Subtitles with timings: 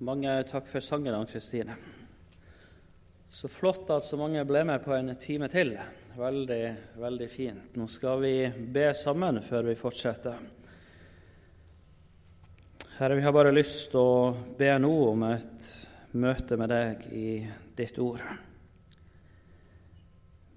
[0.00, 1.74] Mange takk for sangen, Ann Kristine.
[3.28, 5.74] Så flott at så mange ble med på en time til.
[6.16, 6.62] Veldig,
[6.96, 7.76] veldig fint.
[7.76, 10.38] Nå skal vi be sammen før vi fortsetter.
[12.96, 15.68] Herre, vi har bare lyst til å be nå om et
[16.16, 17.34] møte med deg i
[17.76, 18.24] ditt ord.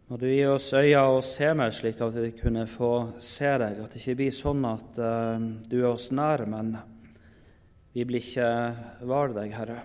[0.08, 3.84] Må du gi oss øyne og se meg, slik at vi kunne få se deg,
[3.84, 5.36] at det ikke blir sånn at uh,
[5.68, 6.78] du er oss nær, men
[7.94, 8.48] vi blir ikke
[9.06, 9.82] var deg, Herre.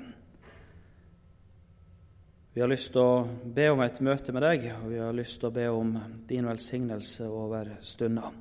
[2.54, 5.38] Vi har lyst til å be om et møte med deg, og vi har lyst
[5.38, 5.92] til å be om
[6.26, 8.32] din velsignelse over stunda.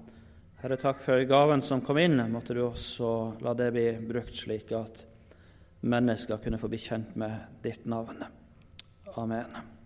[0.64, 2.18] Herre, takk for gaven som kom inn.
[2.34, 3.12] Måtte du også
[3.46, 5.04] la det bli brukt slik at
[5.86, 8.24] mennesker kunne få bli kjent med ditt navn.
[9.14, 9.77] Amen.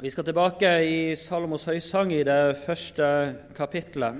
[0.00, 3.04] Vi skal tilbake i Salomos høysang i det første
[3.52, 4.16] kapittelet.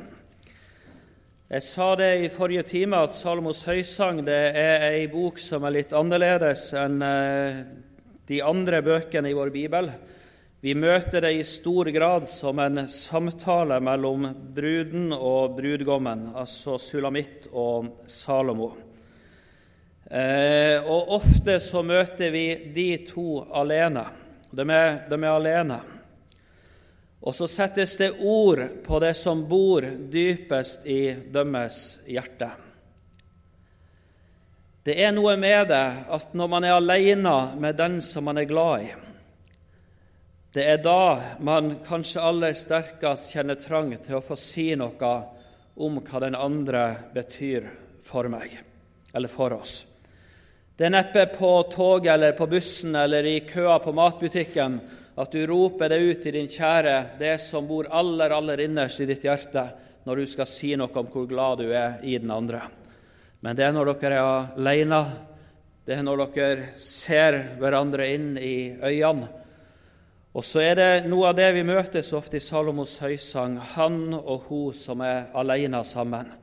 [1.48, 5.96] Jeg sa det i forrige time at Salomos høysang er ei bok som er litt
[5.96, 7.62] annerledes enn eh,
[8.28, 9.90] de andre bøkene i vår bibel.
[10.60, 17.48] Vi møter det i stor grad som en samtale mellom bruden og brudgommen, altså Sulamitt
[17.56, 18.74] og Salomo.
[20.12, 24.10] Eh, og ofte så møter vi de to alene.
[24.50, 25.78] De er, de er alene.
[27.20, 32.48] Og så settes det ord på det som bor dypest i deres hjerte.
[34.80, 38.48] Det er noe med det at når man er alene med den som man er
[38.48, 38.94] glad i,
[40.50, 45.12] det er da man kanskje aller sterkest kjenner trang til å få si noe
[45.78, 46.82] om hva den andre
[47.14, 47.68] betyr
[48.02, 48.56] for meg,
[49.14, 49.89] eller for oss.
[50.80, 54.78] Det er neppe på toget eller på bussen eller i køa på matbutikken
[55.20, 59.08] at du roper det ut til din kjære, det som bor aller, aller innerst i
[59.10, 59.66] ditt hjerte,
[60.08, 62.62] når du skal si noe om hvor glad du er i den andre.
[63.44, 65.04] Men det er når dere er alene,
[65.84, 69.28] det er når dere ser hverandre inn i øynene.
[70.32, 74.14] Og så er det noe av det vi møter så ofte i Salomos høysang, han
[74.16, 76.39] og hun som er alene sammen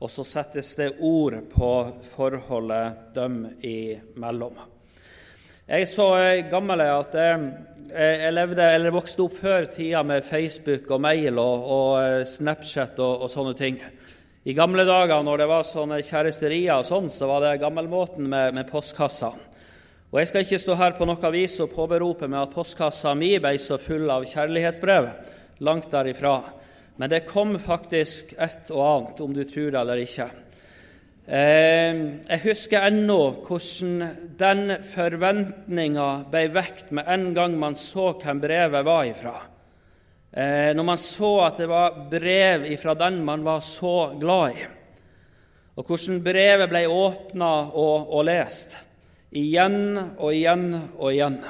[0.00, 1.70] og så settes det ord på
[2.14, 4.56] forholdet dem imellom.
[5.70, 6.06] Jeg er så
[6.50, 12.24] gammel at jeg, levde, eller vokste opp før tida med Facebook og mail og, og
[12.26, 13.76] Snapchat og, og, sånne ting.
[14.48, 18.56] I gamle dager når det var sånne kjæresterier, og sånn, så var det gammelmåten med,
[18.56, 19.34] med postkassa.
[20.10, 23.34] Og Jeg skal ikke stå her på noe vis og påberope meg at postkassa mi
[23.38, 25.10] ble så full av kjærlighetsbrev.
[25.62, 26.38] Langt derifra.
[27.00, 30.26] Men det kom faktisk et og annet, om du tror det eller ikke.
[31.24, 33.16] Eh, jeg husker ennå
[33.46, 34.02] hvordan
[34.36, 39.32] den forventninga ble vekt med en gang man så hvem brevet var ifra.
[40.28, 44.68] Eh, når man så at det var brev ifra den man var så glad i.
[45.80, 48.76] Og hvordan brevet ble åpna og, og lest.
[49.32, 50.68] Igjen og igjen
[50.98, 51.40] og igjen.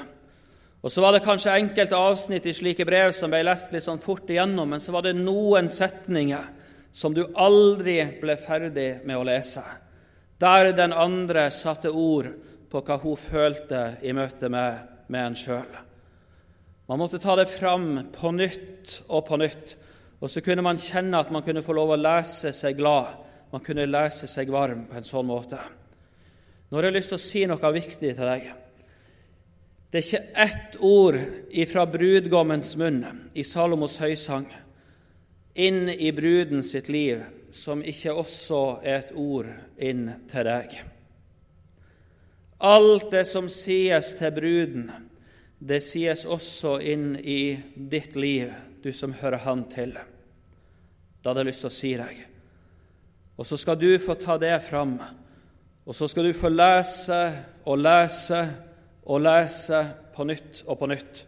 [0.80, 4.00] Og Så var det kanskje enkelte avsnitt i slike brev som ble lest litt sånn
[4.00, 6.46] fort igjennom, men så var det noen setninger
[6.92, 9.62] som du aldri ble ferdig med å lese,
[10.40, 12.30] der den andre satte ord
[12.70, 15.76] på hva hun følte i møte med, med en sjøl.
[16.88, 19.76] Man måtte ta det fram på nytt og på nytt,
[20.20, 23.12] og så kunne man kjenne at man kunne få lov å lese seg glad,
[23.52, 25.60] man kunne lese seg varm på en sånn måte.
[26.70, 28.50] Nå har jeg lyst til å si noe viktig til deg.
[29.90, 31.16] Det er ikke ett ord
[31.50, 33.02] ifra brudgommens munn
[33.34, 34.46] i Salomos høysang
[35.58, 39.48] inn i bruden sitt liv som ikke også er et ord
[39.82, 40.76] inn til deg.
[42.60, 44.86] Alt det som sies til bruden,
[45.58, 48.52] det sies også inn i ditt liv,
[48.84, 49.96] du som hører Han til.
[51.20, 52.20] Da hadde jeg lyst til å si deg.
[53.40, 54.98] Og så skal du få ta det fram,
[55.84, 57.20] og så skal du få lese
[57.64, 58.44] og lese
[59.04, 59.82] og lese
[60.14, 61.22] på nytt og på nytt.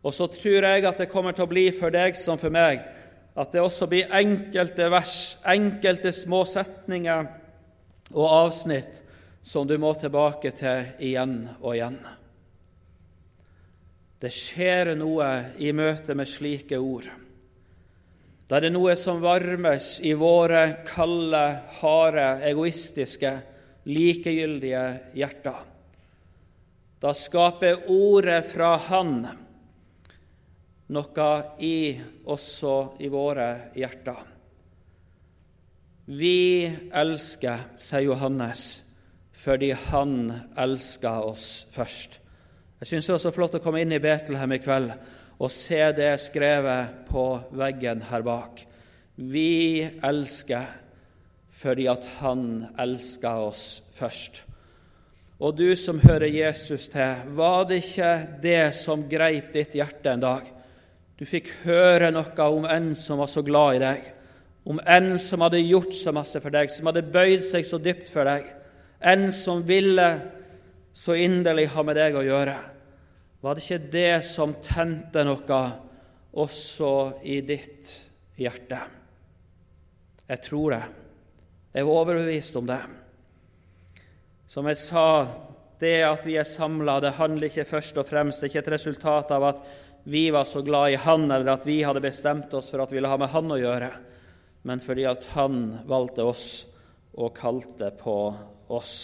[0.00, 2.82] Og så tror jeg at det kommer til å bli for deg som for meg
[3.40, 7.28] at det også blir enkelte vers, enkelte små setninger
[8.10, 9.04] og avsnitt
[9.42, 12.00] som du må tilbake til igjen og igjen.
[14.20, 15.30] Det skjer noe
[15.62, 17.06] i møte med slike ord.
[18.50, 21.44] Da er det noe som varmes i våre kalde,
[21.78, 23.30] harde, egoistiske,
[23.88, 24.82] likegyldige
[25.16, 25.69] hjerter.
[27.00, 29.14] Da skaper ordet fra Han
[30.90, 31.30] noe
[31.62, 31.94] i
[32.26, 33.48] også i våre
[33.78, 34.26] hjerter.
[36.10, 38.64] Vi elsker, sier Johannes,
[39.30, 40.16] fordi han
[40.58, 42.18] elsker oss først.
[42.80, 44.92] Jeg syns det var så flott å komme inn i Betlehem i kveld
[45.40, 47.24] og se det skrevet på
[47.56, 48.64] veggen her bak.
[49.14, 50.68] Vi elsker
[51.60, 53.64] fordi at han elsker oss
[53.96, 54.42] først.
[55.40, 58.10] Og du som hører Jesus til, var det ikke
[58.42, 60.44] det som greip ditt hjerte en dag?
[61.16, 64.10] Du fikk høre noe om en som var så glad i deg,
[64.68, 68.12] om en som hadde gjort så masse for deg, som hadde bøyd seg så dypt
[68.12, 68.44] for deg,
[69.00, 70.10] en som ville
[70.92, 72.60] så inderlig ha med deg å gjøre.
[73.40, 75.64] Var det ikke det som tente noe
[76.36, 76.94] også
[77.24, 77.96] i ditt
[78.36, 78.84] hjerte?
[80.28, 80.86] Jeg tror det.
[81.72, 82.82] Jeg er overbevist om det.
[84.50, 85.28] Som jeg sa,
[85.78, 88.72] det at vi er samla, det handler ikke først og fremst Det er ikke et
[88.72, 89.60] resultat av at
[90.10, 92.98] vi var så glad i Han, eller at vi hadde bestemt oss for at vi
[92.98, 93.90] ville ha med Han å gjøre,
[94.66, 96.48] men fordi at Han valgte oss
[97.14, 98.16] og kalte på
[98.74, 98.96] oss.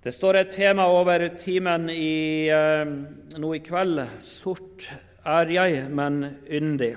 [0.00, 2.96] Det står et tema over timen i, eh,
[3.36, 4.06] nå i kveld.
[4.24, 4.88] Sort
[5.20, 6.94] er jeg, men yndig.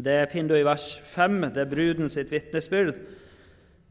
[0.00, 1.40] Det finner du i vers 5.
[1.52, 3.17] Det er bruden sitt vitnesbyrd.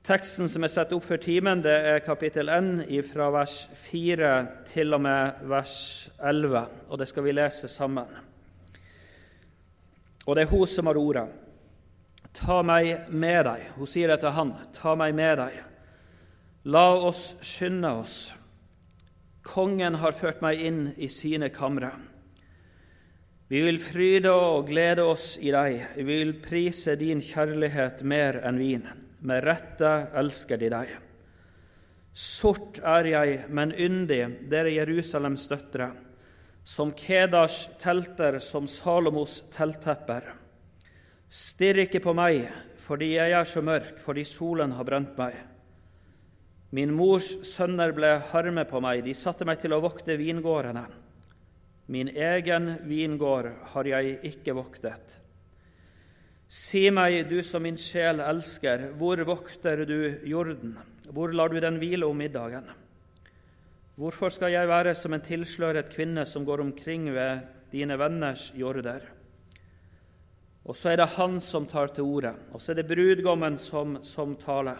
[0.07, 4.27] Teksten som er satt opp for timen, det er kapittel 1 fra vers 4
[4.69, 5.73] til og med vers
[6.23, 8.13] 11, og det skal vi lese sammen.
[10.23, 11.25] Og det er hun som har ordet.
[12.39, 13.65] Ta meg med deg.
[13.75, 14.53] Hun sier det til han.
[14.77, 15.57] Ta meg med deg.
[16.71, 18.15] La oss skynde oss.
[19.43, 21.89] Kongen har ført meg inn i sine kamre.
[23.51, 25.83] Vi vil fryde og glede oss i deg.
[25.99, 28.87] Vi vil prise din kjærlighet mer enn vin.
[29.25, 30.91] Med rette elsker de deg.
[32.17, 35.91] Sort er jeg, men yndig, dere Jerusalems døtre,
[36.67, 40.31] som Kedars telter, som Salomos telttepper.
[41.29, 42.47] Stirr ikke på meg,
[42.81, 45.37] fordi jeg er så mørk, fordi solen har brent meg.
[46.73, 50.83] Min mors sønner ble harme på meg, de satte meg til å vokte vingårdene.
[51.87, 55.19] Min egen vingård har jeg ikke voktet.
[56.47, 60.77] Si meg, du som min sjel elsker, hvor vokter du jorden?
[61.11, 62.69] Hvor lar du den hvile om middagen?
[63.99, 67.41] Hvorfor skal jeg være som en tilsløret kvinne som går omkring ved
[67.73, 69.03] dine venners jorder?
[70.63, 73.97] Og så er det han som tar til orde, og så er det brudgommen som,
[74.07, 74.79] som taler.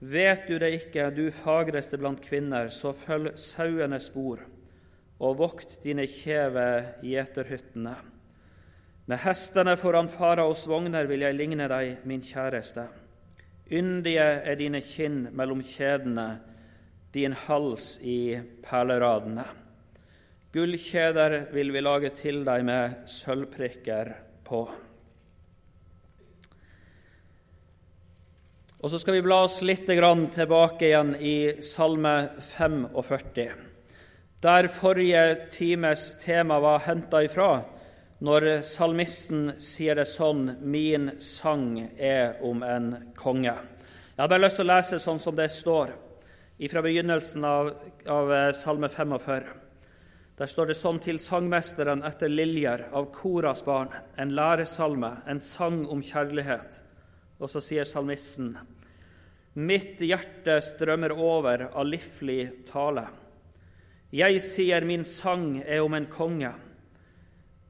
[0.00, 4.40] Vet du det ikke, du fagreste blant kvinner, så følg sauenes spor,
[5.20, 6.64] og vokt dine kjeve
[7.04, 7.94] gjeterhyttene.
[9.10, 12.84] Med hestene foran faraos vogner vil jeg ligne deg, min kjæreste.
[13.72, 16.36] Yndige er dine kinn mellom kjedene,
[17.12, 19.44] din hals i perleradene.
[20.54, 24.12] Gullkjeder vil vi lage til deg med sølvprikker
[24.46, 24.62] på.
[28.82, 33.50] Og Så skal vi bla oss litt tilbake igjen i Salme 45,
[34.42, 37.62] der forrige times tema var henta ifra
[38.22, 43.58] når salmisten sier det sånn 'Min sang er om en konge'.
[44.14, 45.90] Jeg har bare lyst til å lese sånn som det står
[46.70, 47.72] fra begynnelsen av,
[48.06, 49.42] av eh, Salme 45.
[50.38, 55.86] Der står det sånn til sangmesteren etter liljer av Koras barn, en læresalme, en sang
[55.86, 56.80] om kjærlighet.
[57.40, 58.56] Og så sier salmisten.:
[59.54, 63.08] Mitt hjerte strømmer over av livlig tale.
[64.12, 66.52] Jeg sier min sang er om en konge.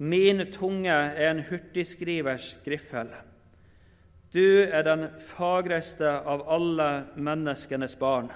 [0.02, 3.12] Min tunge er en hurtigskrivers griffel.
[4.34, 8.32] Du er den fagreste av alle menneskenes barn.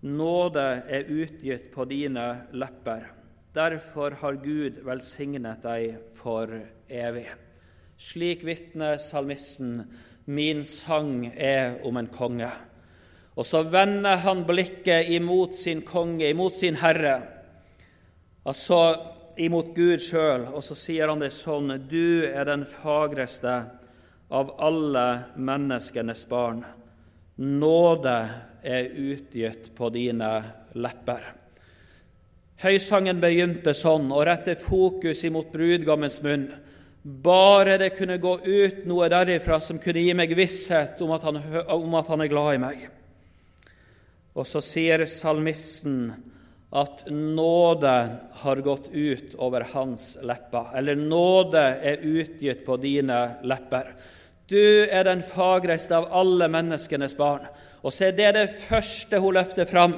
[0.00, 2.24] Nåde er utgitt på dine
[2.56, 3.10] lepper.
[3.52, 6.54] Derfor har Gud velsignet deg for
[6.88, 7.26] evig.
[8.00, 9.82] Slik vitner salmisten,
[10.24, 12.48] min sang er om en konge.
[13.36, 17.18] Og så vender han blikket imot sin konge, imot sin herre.
[18.48, 18.80] Altså
[19.36, 23.56] imot Gud sjøl, og så sier han det sånn Du er den fagreste
[24.32, 26.64] av alle menneskenes barn.
[27.36, 28.16] Nåde
[28.66, 30.30] er utgitt på dine
[30.74, 31.26] lepper.
[32.64, 36.48] Høysangen begynte sånn, og rettet fokus imot brudgommens munn.
[37.04, 41.38] Bare det kunne gå ut noe derifra som kunne gi meg visshet om at han,
[41.76, 42.86] om at han er glad i meg.
[44.36, 46.08] Og så sier salmisten
[46.70, 53.94] at nåde har gått ut over hans lepper, eller nåde er utgitt på dine lepper.
[54.46, 57.46] Du er den fagreste av alle menneskenes barn.
[57.82, 59.94] Og se, det er det første hun løfter fram.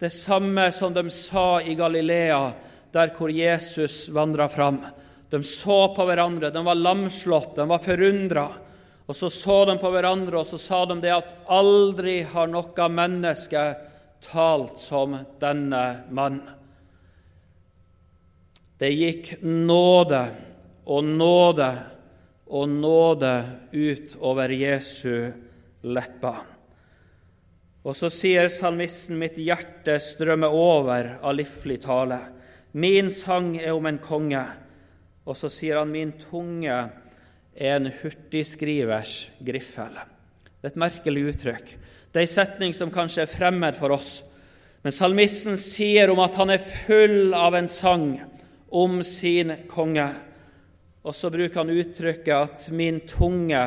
[0.00, 2.52] Det samme som de sa i Galilea,
[2.92, 4.80] der hvor Jesus vandra fram.
[5.30, 8.48] De så på hverandre, de var lamslått, de var forundra.
[9.06, 12.88] Og så så de på hverandre, og så sa de det at aldri har noe
[12.90, 13.62] menneske
[14.24, 16.40] talt som denne mann.
[18.80, 20.22] Det gikk nåde
[20.88, 21.70] og nåde
[22.50, 23.34] og nåde
[23.72, 25.30] ut over Jesu
[25.86, 26.40] lepper.
[27.80, 32.18] Og så sier salmisten, mitt hjerte strømmer over av livlig tale.
[32.72, 34.42] Min sang er om en konge.
[35.24, 39.96] Og så sier han, min tunge er en hurtigskrivers griffel.
[40.60, 41.72] Det er et merkelig uttrykk.
[42.10, 44.20] Det er en setning som kanskje er fremmed for oss.
[44.82, 48.08] Men salmisten sier om at han er full av en sang
[48.70, 50.08] om sin konge.
[51.06, 53.62] Og så bruker han uttrykket at 'min tunge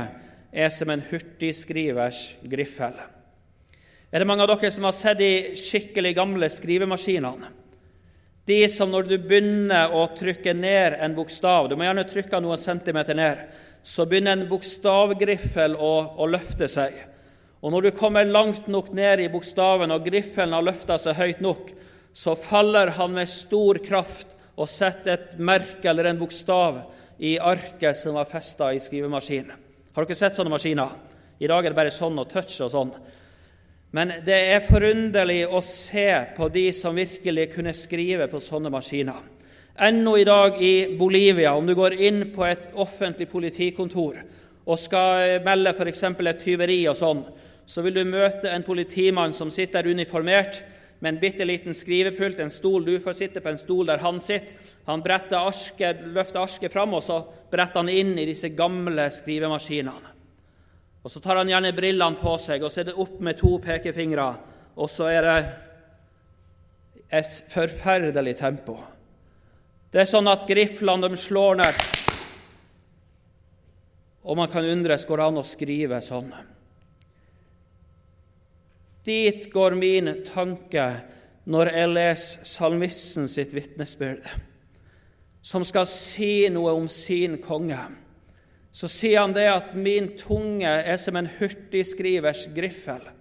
[0.51, 2.99] er som en hurtigskrivers griffel'.
[4.11, 7.47] Er det mange av dere som har sett de skikkelig gamle skrivemaskinene?
[8.45, 12.57] De som når du begynner å trykke ned en bokstav Du må gjerne trykke noen
[12.57, 13.37] centimeter ned.
[13.83, 17.12] Så begynner en bokstavgriffel å, å løfte seg.
[17.63, 21.43] Og når du kommer langt nok ned i bokstaven, og griffelen har løfta seg høyt
[21.43, 21.69] nok,
[22.13, 26.81] så faller han med stor kraft og setter et merke eller en bokstav
[27.23, 29.55] i arket som var festa i skrivemaskinen.
[29.95, 30.91] Har dere sett sånne maskiner?
[31.39, 32.91] I dag er det bare sånn og touch og sånn.
[33.93, 39.21] Men det er forunderlig å se på de som virkelig kunne skrive på sånne maskiner.
[39.73, 44.19] Ennå i dag i Bolivia, om du går inn på et offentlig politikontor
[44.63, 46.03] og skal melde f.eks.
[46.09, 47.23] et tyveri og sånn,
[47.65, 50.61] så vil du møte en politimann som sitter uniformert
[50.99, 52.85] med en bitte liten skrivepult, en stol.
[52.85, 54.55] Du får sitte på en stol der han sitter.
[54.87, 60.11] Han arske, løfter asket fram, og så bretter han inn i disse gamle skrivemaskinene.
[61.03, 63.57] Og Så tar han gjerne brillene på seg, og så er det opp med to
[63.59, 64.35] pekefingre.
[64.75, 65.39] Og så er det
[67.11, 68.77] et forferdelig tempo.
[69.91, 71.83] Det er sånn at griflene de slår ned.
[74.23, 76.31] Og man kan undres går det an å skrive sånn.
[79.03, 80.85] Dit går min tanke
[81.43, 84.23] når jeg leser salmisten sitt vitnesbyrd,
[85.43, 87.81] som skal si noe om sin konge.
[88.73, 93.11] Så sier han det at 'min tunge er som en hurtigskrivers griffel'.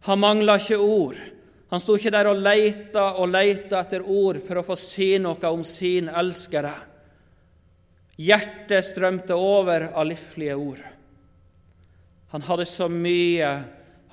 [0.00, 1.16] Han mangla ikke ord.
[1.70, 5.48] Han sto ikke der og leita og leita etter ord for å få si noe
[5.48, 6.74] om sin elskere.
[8.16, 10.82] Hjertet strømte over av livlige ord.
[12.30, 13.64] Han hadde så mye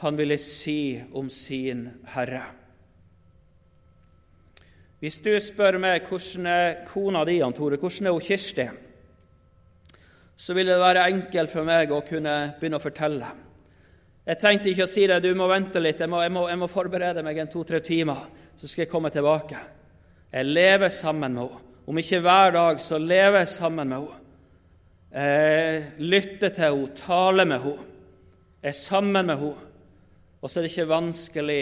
[0.02, 2.42] han ville si om sin Herre.
[5.02, 8.68] Hvis du spør meg hvordan er kona di, Tore, hvordan er hun Kirsti,
[10.38, 13.32] så vil det være enkelt for meg å kunne begynne å fortelle.
[14.26, 16.62] Jeg tenkte ikke å si det, du må vente litt, jeg må, jeg må, jeg
[16.62, 18.26] må forberede meg en to-tre timer,
[18.58, 19.62] så skal jeg komme tilbake.
[20.32, 21.68] Jeg lever sammen med henne.
[21.90, 24.20] Om ikke hver dag, så lever jeg sammen med henne.
[25.12, 27.90] Jeg lytter til henne, taler med henne,
[28.62, 29.71] er sammen med henne.
[30.42, 31.62] Og så er det ikke vanskelig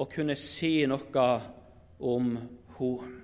[0.00, 1.28] å kunne si noe
[2.00, 2.34] om
[2.76, 3.16] henne.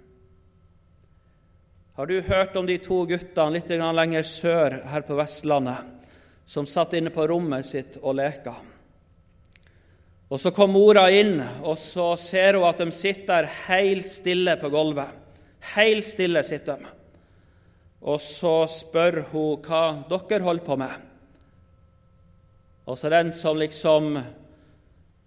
[1.97, 6.11] Har du hørt om de to guttene litt lenger sør her på Vestlandet
[6.45, 8.53] som satt inne på rommet sitt og leka?
[10.29, 14.69] Og Så kom mora inn, og så ser hun at de sitter helt stille på
[14.69, 15.09] gulvet.
[15.73, 16.93] Helt stille sitter de.
[18.03, 21.07] Og så spør hun hva dere holder på med.
[22.87, 24.19] Og så er den som liksom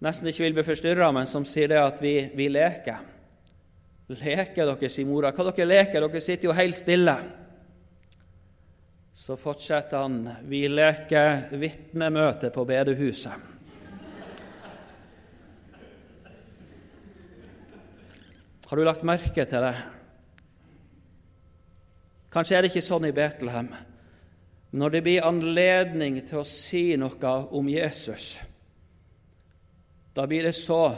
[0.04, 3.06] nesten ikke vil bli forstyrra, men som sier det at vi, vi leker.
[4.10, 5.30] Leker dere, sier mora.
[5.30, 6.02] Hva dere leker?
[6.02, 7.14] Dere sitter jo helt stille.
[9.14, 10.18] Så fortsetter han.
[10.48, 13.48] Vi leker vitnemøte på bedehuset.
[18.70, 19.76] Har du lagt merke til det?
[22.30, 23.72] Kanskje er det ikke sånn i Betlehem.
[24.78, 28.36] Når det blir anledning til å si noe om Jesus,
[30.14, 30.94] da blir det så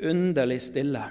[0.00, 1.02] underlig stille.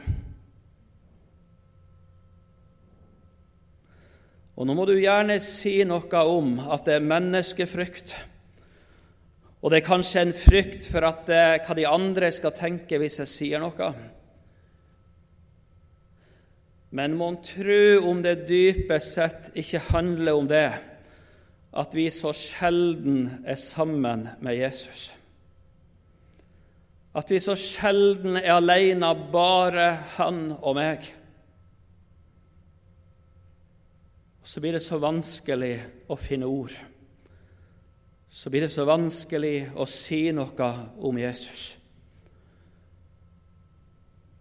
[4.60, 8.12] Og Nå må du gjerne si noe om at det er menneskefrykt.
[9.63, 13.00] Og det er kanskje en frykt for at det, eh, hva de andre skal tenke
[13.00, 13.94] hvis jeg sier noe.
[16.91, 20.70] Men mon tru om det dypest sett ikke handler om det
[21.70, 25.12] at vi så sjelden er sammen med Jesus.
[27.18, 29.88] At vi så sjelden er alene, bare
[30.18, 31.08] han og meg.
[34.44, 35.74] Og så blir det så vanskelig
[36.10, 36.75] å finne ord.
[38.30, 40.70] Så blir det så vanskelig å si noe
[41.01, 41.72] om Jesus.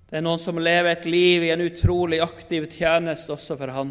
[0.08, 3.90] Det er noen som lever et liv i en utrolig aktiv tjeneste også for Han,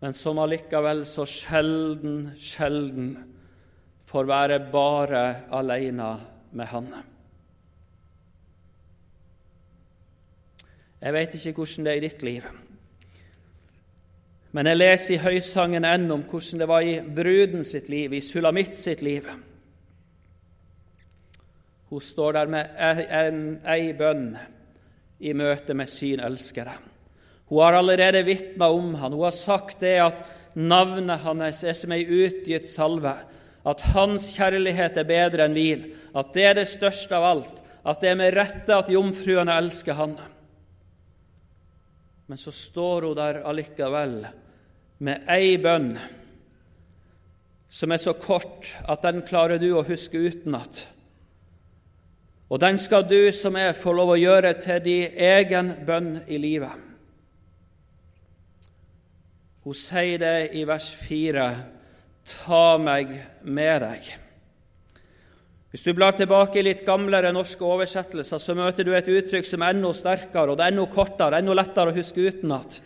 [0.00, 3.10] men som allikevel så sjelden, sjelden
[4.08, 6.12] får være bare alene
[6.56, 6.92] med Han.
[11.02, 12.44] Jeg vet ikke hvordan det er i ditt liv.
[14.52, 18.20] Men jeg leser i Høysangen enn om hvordan det var i bruden sitt liv, i
[18.22, 19.26] Sulamitt sitt liv.
[21.90, 24.36] Hun står der med ei bønn
[25.20, 26.74] i møte med sin elskede.
[27.50, 29.12] Hun har allerede vitna om han.
[29.12, 30.22] Hun har sagt det at
[30.54, 33.12] navnet hans er som ei utgitt salve,
[33.64, 38.00] at hans kjærlighet er bedre enn vin, at det er det største av alt, at
[38.02, 40.16] det er med rette at jomfruene elsker han.
[42.26, 44.18] Men så står hun der allikevel
[45.02, 45.94] med ei bønn
[47.72, 50.84] som er så kort at den klarer du å huske utenat.
[52.52, 56.36] Og den skal du som er, få lov å gjøre til din egen bønn i
[56.36, 56.74] livet.
[59.64, 61.46] Hun sier det i vers 4.:
[62.28, 64.10] Ta meg med deg.
[65.72, 69.62] Hvis du blar tilbake i litt gamlere norske oversettelser, så møter du et uttrykk som
[69.64, 72.76] er enda sterkere, og det er enda kortere, enda lettere å huske utenat.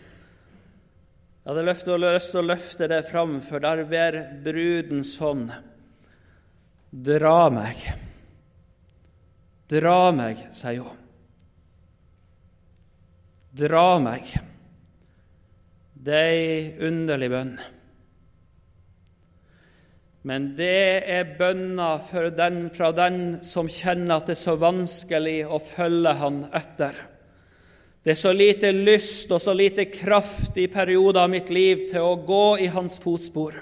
[1.43, 5.49] Jeg hadde lyst til å løfte det fram, for der ber bruden sånn
[6.87, 7.83] Dra meg.
[9.67, 11.01] Dra meg, sier hun.
[13.57, 14.31] Dra meg.
[15.91, 17.57] Det er ei underlig bønn.
[20.27, 26.13] Men det er bønna fra den som kjenner at det er så vanskelig å følge
[26.19, 26.97] han etter.
[28.03, 32.03] Det er så lite lyst og så lite kraft i perioder av mitt liv til
[32.03, 33.55] å gå i hans fotspor.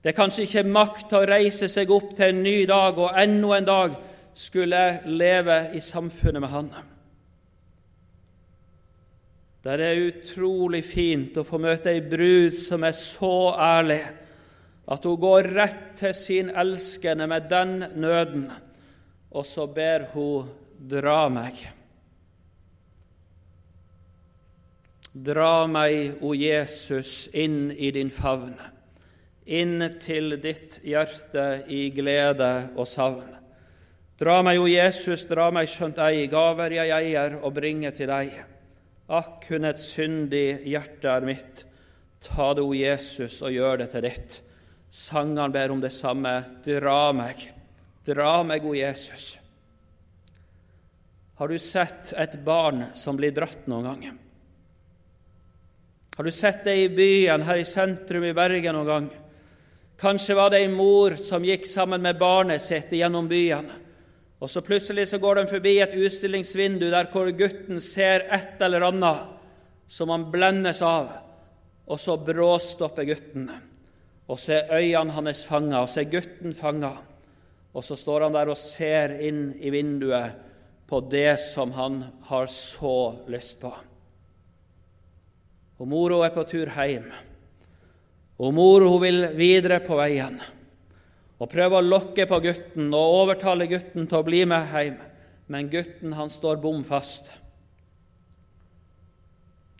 [0.00, 3.18] Det er kanskje ikke makt til å reise seg opp til en ny dag og
[3.18, 3.98] enda en dag
[4.38, 6.72] skulle jeg leve i samfunnet med han.
[9.60, 14.00] Det er utrolig fint å få møte ei brud som er så ærlig
[14.90, 18.48] at hun går rett til sin elskende med den nøden,
[19.30, 20.48] og så ber hun
[20.90, 21.60] dra meg.
[25.10, 28.54] Dra meg, o Jesus, inn i din favn,
[29.46, 33.36] inn til ditt hjerte i glede og savn.
[34.20, 38.34] Dra meg, o Jesus, dra meg skjønt ei, gaver jeg eier og bringer til deg.
[39.10, 41.64] Akk, kun et syndig hjerte er mitt.
[42.22, 44.40] Ta det, o Jesus, og gjør det til ditt.
[44.90, 46.32] Sangene ber om det samme.
[46.64, 47.46] Dra meg,
[48.06, 49.36] dra meg, o Jesus.
[51.38, 54.18] Har du sett et barn som blir dratt noen gang?
[56.16, 59.06] Har du sett det i byen, her i sentrum i Bergen noen gang?
[60.00, 63.70] Kanskje var det ei mor som gikk sammen med barnet sitt gjennom byen.
[64.40, 68.88] Og så plutselig så går de forbi et utstillingsvindu der hvor gutten ser et eller
[68.88, 69.26] annet
[69.90, 71.10] som han blendes av,
[71.90, 73.48] og så bråstopper gutten
[74.30, 76.92] og så er øynene hans fanga, og så er gutten fanga.
[77.74, 80.38] Og så står han der og ser inn i vinduet
[80.90, 83.72] på det som han har så lyst på.
[85.80, 87.10] Og mora er på tur hjem.
[88.40, 90.40] Og mor hun vil videre på veien
[91.40, 94.98] og prøver å lokke på gutten og overtale gutten til å bli med hjem.
[95.50, 97.32] Men gutten han står bom fast.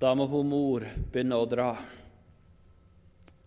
[0.01, 1.75] Da må hun mor begynne å dra.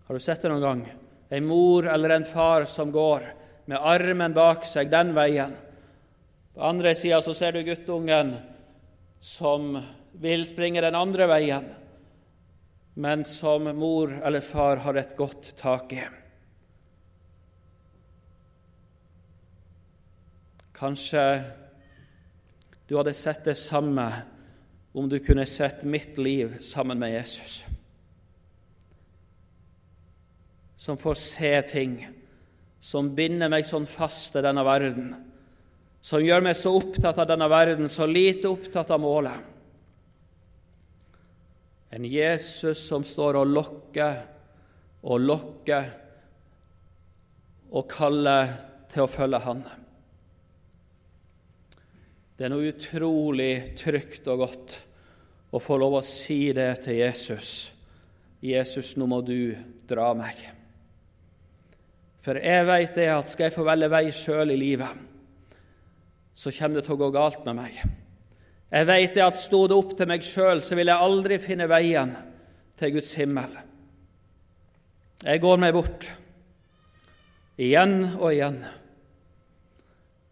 [0.04, 0.82] Har du sett det noen gang?
[1.30, 3.24] En mor eller en far som går
[3.66, 5.56] med armen bak seg den veien.
[6.54, 8.36] På andre sida så ser du guttungen
[9.24, 9.78] som
[10.20, 11.70] vil springe den andre veien,
[12.94, 16.04] men som mor eller far har et godt tak i.
[20.78, 21.26] Kanskje
[22.90, 24.10] du hadde sett det samme
[24.94, 27.64] om du kunne sett mitt liv sammen med Jesus
[30.84, 31.96] som får se ting
[32.84, 35.14] som binder meg sånn fast til denne verden,
[36.04, 39.46] som gjør meg så opptatt av denne verden, så lite opptatt av målet.
[41.96, 44.18] En Jesus som står og lokker
[45.08, 45.88] og lokker
[47.72, 48.52] og kaller
[48.92, 49.62] til å følge Han.
[52.36, 54.76] Det er noe utrolig trygt og godt
[55.56, 57.54] å få lov å si det til Jesus.
[58.44, 59.54] Jesus, nå må du
[59.88, 60.44] dra meg.
[62.24, 65.02] For jeg vet det at skal jeg få velge vei sjøl i livet,
[66.34, 67.82] så kommer det til å gå galt med meg.
[68.74, 71.68] Jeg vet det at sto det opp til meg sjøl, så vil jeg aldri finne
[71.70, 72.16] veien
[72.80, 73.52] til Guds himmel.
[75.24, 76.08] Jeg går meg bort,
[77.60, 78.58] igjen og igjen.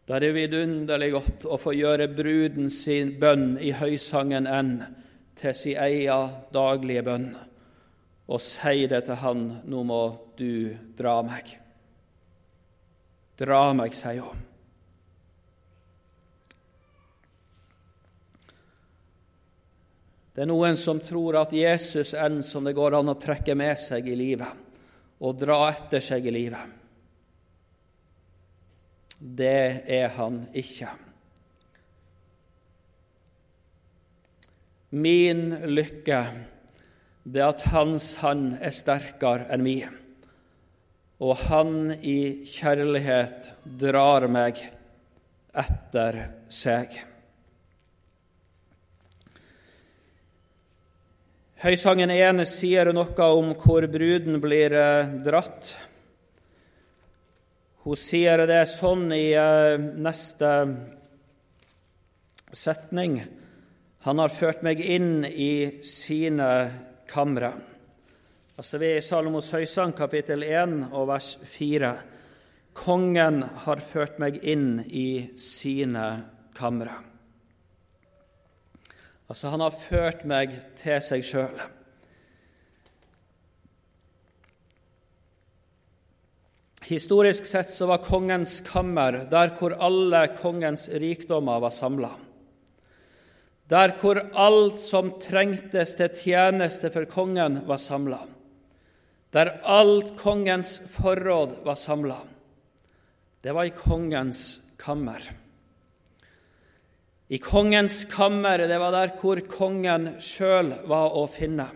[0.07, 4.73] Da er det vidunderlig godt å få gjøre bruden sin bønn i høysangen enn
[5.39, 7.29] til sin egen daglige bønn,
[8.31, 10.03] og si det til Han, nå må
[10.39, 11.57] du dra meg.
[13.39, 14.47] Dra meg, hun.
[20.31, 23.55] Det er noen som tror at Jesus er en som det går an å trekke
[23.57, 24.69] med seg i livet
[25.21, 26.77] og dra etter seg i livet.
[29.21, 30.89] Det er han ikke.
[34.97, 36.21] Min lykke
[37.23, 40.00] det er at hans hand er sterkere enn min,
[41.21, 44.57] og han i kjærlighet drar meg
[45.53, 46.17] etter
[46.49, 46.95] seg.
[51.61, 55.75] Høysangen 1 sier noe om hvor bruden blir eh, dratt.
[57.85, 60.49] Hun sier det sånn i eh, neste
[62.49, 63.19] setning.
[64.09, 66.49] Han har ført meg inn i sine
[67.11, 67.53] kamre.
[68.59, 71.91] Altså Vi er i Salomos høysang, kapittel 1 og vers 4.
[72.75, 76.07] Kongen har ført meg inn i sine
[76.55, 76.97] kamre.
[79.31, 81.61] Altså, han har ført meg til seg sjøl.
[86.91, 92.11] Historisk sett så var kongens kammer der hvor alle kongens rikdommer var samla.
[93.71, 98.19] Der hvor alt som trengtes til tjeneste for kongen, var samla.
[99.31, 102.17] Der alt kongens forråd var samla.
[103.41, 105.23] Det var i kongens kammer.
[107.31, 111.69] I kongens kammer, det var der hvor kongen sjøl var å finne.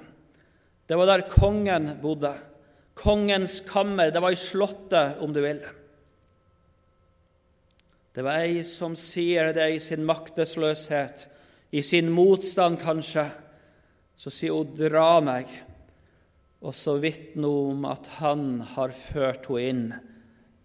[0.86, 2.34] Det var der kongen bodde.
[2.96, 5.62] Kongens kammer, det var i slottet, om du vil.
[8.16, 11.26] Det var ei som sier det i sin maktesløshet,
[11.72, 13.26] i sin motstand kanskje.
[14.16, 15.52] Så sier hun 'dra meg',
[16.66, 19.84] og så vitner hun om at han har ført henne inn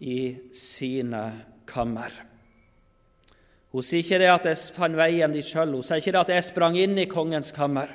[0.00, 0.20] i
[0.56, 1.24] sine
[1.68, 2.14] kammer.
[3.70, 6.32] Hun sier ikke det at jeg fant veien dit sjøl, hun sier ikke det at
[6.34, 7.92] jeg sprang inn i kongens kammer,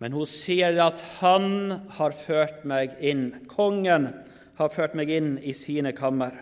[0.00, 1.50] men hun sier at han
[1.98, 3.26] har ført meg inn.
[3.50, 4.08] Kongen
[4.58, 6.38] har ført meg inn i sine kammer.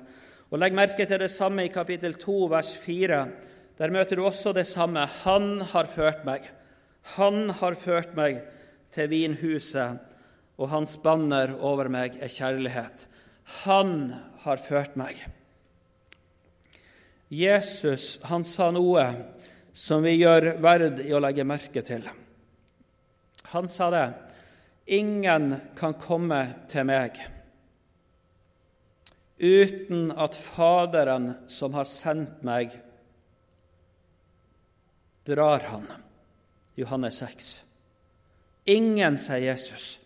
[0.51, 3.19] Og Legg merke til det samme i kapittel 2, vers 4.
[3.81, 5.05] Der møter du også det samme.
[5.25, 6.47] Han har ført meg.
[7.17, 8.41] Han har ført meg
[8.95, 10.01] til vinhuset,
[10.61, 13.07] og hans banner over meg er kjærlighet.
[13.65, 14.13] Han
[14.45, 15.17] har ført meg.
[17.31, 19.07] Jesus han sa noe
[19.73, 22.05] som vi gjør verd i å legge merke til.
[23.55, 24.07] Han sa det.
[24.91, 27.19] Ingen kan komme til meg
[29.41, 32.75] uten at Faderen som har sendt meg,
[35.25, 35.87] drar han.
[36.77, 37.49] Johannes 6.
[38.71, 39.97] Ingen, sier Jesus,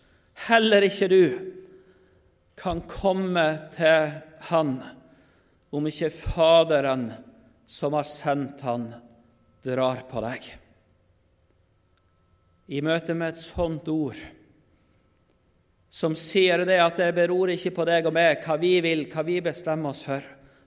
[0.48, 1.24] heller ikke du,
[2.54, 4.12] kan komme til
[4.50, 4.76] Han
[5.74, 7.08] om ikke Faderen
[7.66, 8.92] som har sendt han,
[9.64, 10.46] drar på deg.
[12.70, 14.18] I møte med et sånt ord,
[15.90, 19.24] som sier det at det beror ikke på deg og meg, hva vi vil, hva
[19.26, 20.22] vi bestemmer oss for,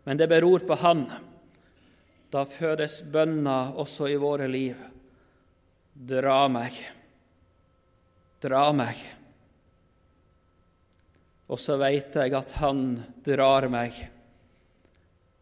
[0.08, 1.06] men det beror på Han,
[2.32, 4.80] da fødes bønna også i våre liv.
[5.93, 6.75] Dra meg,
[8.43, 9.16] dra meg.
[11.47, 13.95] Og så veit jeg at Han drar meg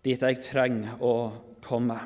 [0.05, 1.15] dit jeg trenger å
[1.65, 1.97] komme.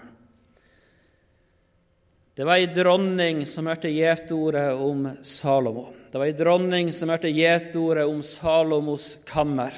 [2.40, 5.90] Det var ei dronning som hørte gjetordet om Salomo.
[6.08, 9.76] Det var ei dronning som hørte gjetordet om Salomos kammer,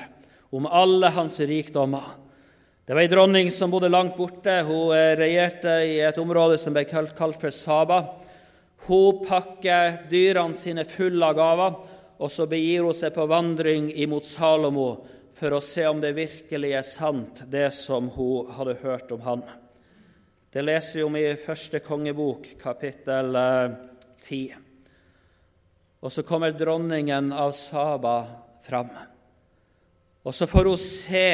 [0.53, 2.11] om alle hans rikdommer.
[2.85, 4.59] Det var ei dronning som bodde langt borte.
[4.67, 8.03] Hun regjerte i et område som ble kalt for Saba.
[8.85, 11.81] Hun pakker dyrene sine fulle av gaver,
[12.21, 14.89] og så begir hun seg på vandring imot Salomo
[15.37, 19.41] for å se om det virkelig er sant, det som hun hadde hørt om han.
[20.53, 23.33] Det leser vi om i første kongebok, kapittel
[24.21, 24.37] 10.
[24.37, 24.59] Eh,
[26.01, 28.15] og så kommer dronningen av Saba
[28.65, 28.91] fram.
[30.21, 31.25] Og så får hun se,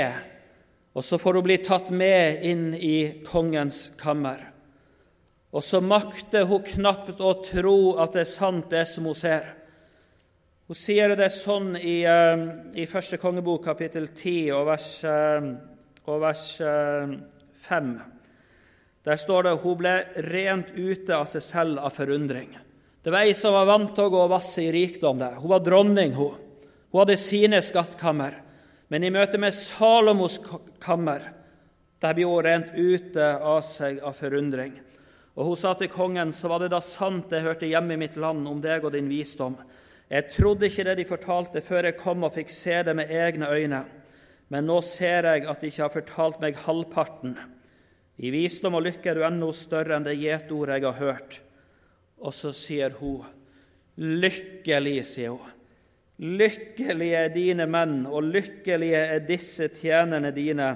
[0.96, 4.54] og så får hun bli tatt med inn i kongens kammer.
[5.52, 9.57] Og så makter hun knapt å tro at det er sant, det som hun ser.
[10.68, 12.42] Hun sier det sånn i, eh,
[12.76, 15.46] i første kongebok, kapittel 10, og vers, eh,
[16.06, 17.96] og vers 5.
[17.96, 18.14] Eh,
[19.06, 22.50] Der står det hun ble rent ute av seg selv av forundring.
[23.02, 25.18] Det var ei som var vant til å gå og vasse i rikdom.
[25.20, 25.40] Det.
[25.40, 26.12] Hun var dronning.
[26.12, 26.36] Hun
[26.92, 28.34] Hun hadde sine skattkammer.
[28.90, 30.38] Men i møte med Salomos
[30.82, 31.22] kammer
[32.02, 34.74] der ble hun rent ute av seg av forundring.
[35.38, 38.18] Og Hun sa til kongen, så var det da sant det hørte hjemme i mitt
[38.18, 39.56] land om deg og din visdom.
[40.08, 43.50] Jeg trodde ikke det de fortalte, før jeg kom og fikk se det med egne
[43.52, 43.82] øyne.
[44.48, 47.36] Men nå ser jeg at de ikke har fortalt meg halvparten.
[48.18, 51.42] I visdom og lykke er du ennå større enn det gjetordet jeg har hørt.
[52.24, 53.28] Og så sier hun,
[53.98, 55.54] Lykkelig, sier hun.
[56.18, 60.72] Lykkelige er dine menn, og lykkelige er disse tjenerne dine,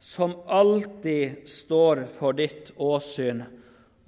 [0.00, 3.42] som alltid står for ditt åsyn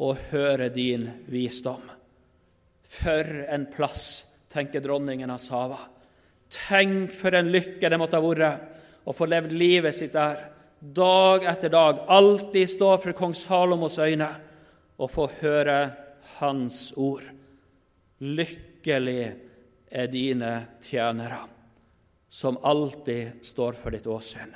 [0.01, 1.83] og hører din visdom.
[2.85, 5.79] For en plass, tenker dronningen av Sava.
[6.69, 10.43] Tenk for en lykke det måtte ha vært å få levd livet sitt der,
[10.81, 14.29] dag etter dag, alltid stå for kong Salomos øyne
[15.01, 15.77] og få høre
[16.39, 17.25] hans ord.
[18.21, 19.23] Lykkelig
[19.91, 20.53] er dine
[20.85, 21.41] tjenere,
[22.31, 24.53] som alltid står for ditt åsyn.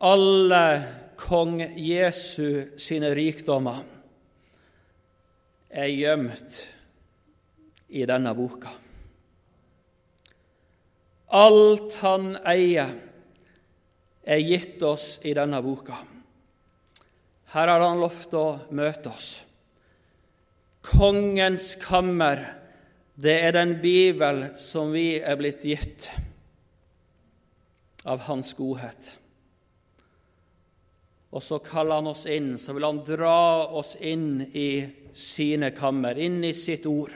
[0.00, 0.64] Alle
[1.20, 3.82] kong Jesu sine rikdommer
[5.70, 6.62] er gjemt
[7.92, 8.72] i denne boka.
[11.36, 12.96] Alt han eier,
[14.30, 16.00] er gitt oss i denne boka.
[17.52, 19.30] Her har han lovt å møte oss.
[20.86, 22.44] Kongens kammer,
[23.20, 26.08] det er den bibel som vi er blitt gitt
[28.08, 29.16] av Hans godhet.
[31.30, 34.82] Og så kaller han oss inn, så vil han dra oss inn i
[35.14, 37.12] sine kammer, inn i sitt ord.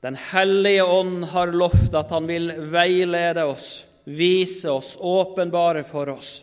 [0.00, 3.72] Den hellige ånd har lovt at han vil veilede oss
[4.04, 6.38] vise oss, åpenbare for oss.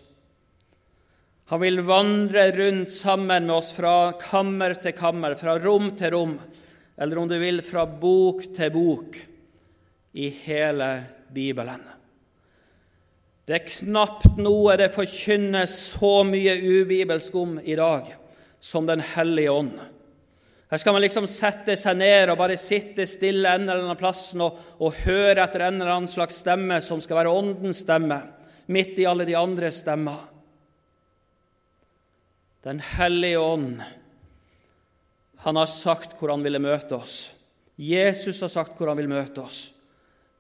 [1.48, 6.38] Han vil vandre rundt sammen med oss fra kammer til kammer, fra rom til rom,
[6.98, 9.22] eller om du vil, fra bok til bok
[10.18, 10.92] i hele
[11.34, 11.97] Bibelen.
[13.48, 18.10] Det er knapt noe det forkynnes så mye ubibelsk om i dag
[18.60, 19.78] som Den hellige ånd.
[20.68, 24.34] Her skal man liksom sette seg ned og bare sitte stille en eller annen plass
[24.36, 28.18] og, og høre etter en eller annen slags stemme som skal være åndens stemme,
[28.68, 30.26] midt i alle de andre stemmer.
[32.68, 33.80] Den hellige ånd,
[35.46, 37.16] han har sagt hvor han ville møte oss.
[37.80, 39.70] Jesus har sagt hvor han vil møte oss.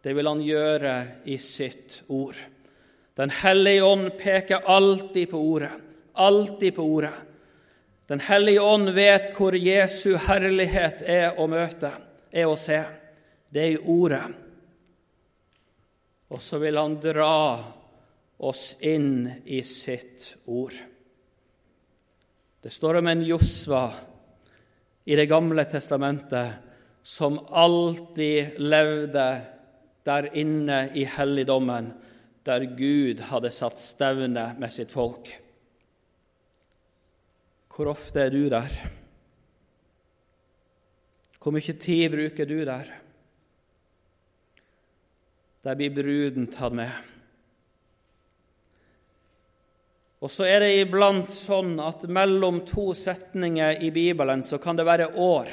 [0.04, 0.98] Det vil han gjøre
[1.32, 2.36] i sitt ord.
[3.18, 5.74] Den hellige ånd peker alltid på ordet,
[6.14, 7.14] alltid på ordet.
[8.08, 11.90] Den hellige ånd vet hvor Jesu herlighet er å møte,
[12.32, 12.80] er å se.
[13.50, 14.22] Det er i Ordet.
[16.32, 17.64] Og så vil Han dra
[18.38, 20.76] oss inn i sitt ord.
[22.62, 23.86] Det står om en Josva
[25.08, 26.64] i Det gamle testamentet
[27.04, 29.28] som alltid levde
[30.04, 31.94] der inne i helligdommen,
[32.48, 35.34] der Gud hadde satt stevne med sitt folk.
[37.68, 38.72] Hvor ofte er du der?
[41.38, 42.90] Hvor mye tid bruker du der?
[45.68, 46.92] Der blir bruden tatt med.
[50.18, 54.88] Og så er det iblant sånn at mellom to setninger i Bibelen så kan det
[54.88, 55.52] være år.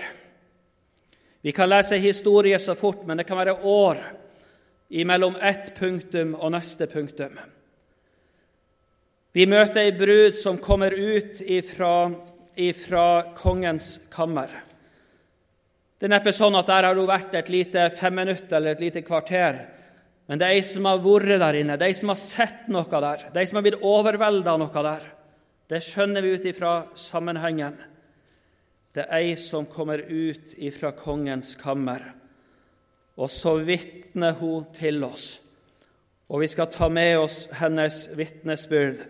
[1.44, 4.00] Vi kan lese historier så fort, men det kan være år
[5.02, 7.34] mellom ett punktum og neste punktum.
[9.34, 12.12] Vi møter ei brud som kommer ut ifra,
[12.54, 14.52] ifra kongens kammer.
[15.98, 19.02] Det er neppe sånn at der har hun vært et lite femminutt eller et lite
[19.02, 19.58] kvarter.
[20.30, 22.68] Men det er ei som har vært der inne, det er ei som har sett
[22.70, 25.10] noe der, det er ei som har blitt overvelda av noe der.
[25.68, 27.76] Det skjønner vi ut ifra sammenhengen.
[28.94, 32.12] Det er ei som kommer ut ifra kongens kammer,
[33.14, 35.38] og så vitner hun til oss.
[36.28, 39.04] Og vi skal ta med oss hennes vitnesbyrd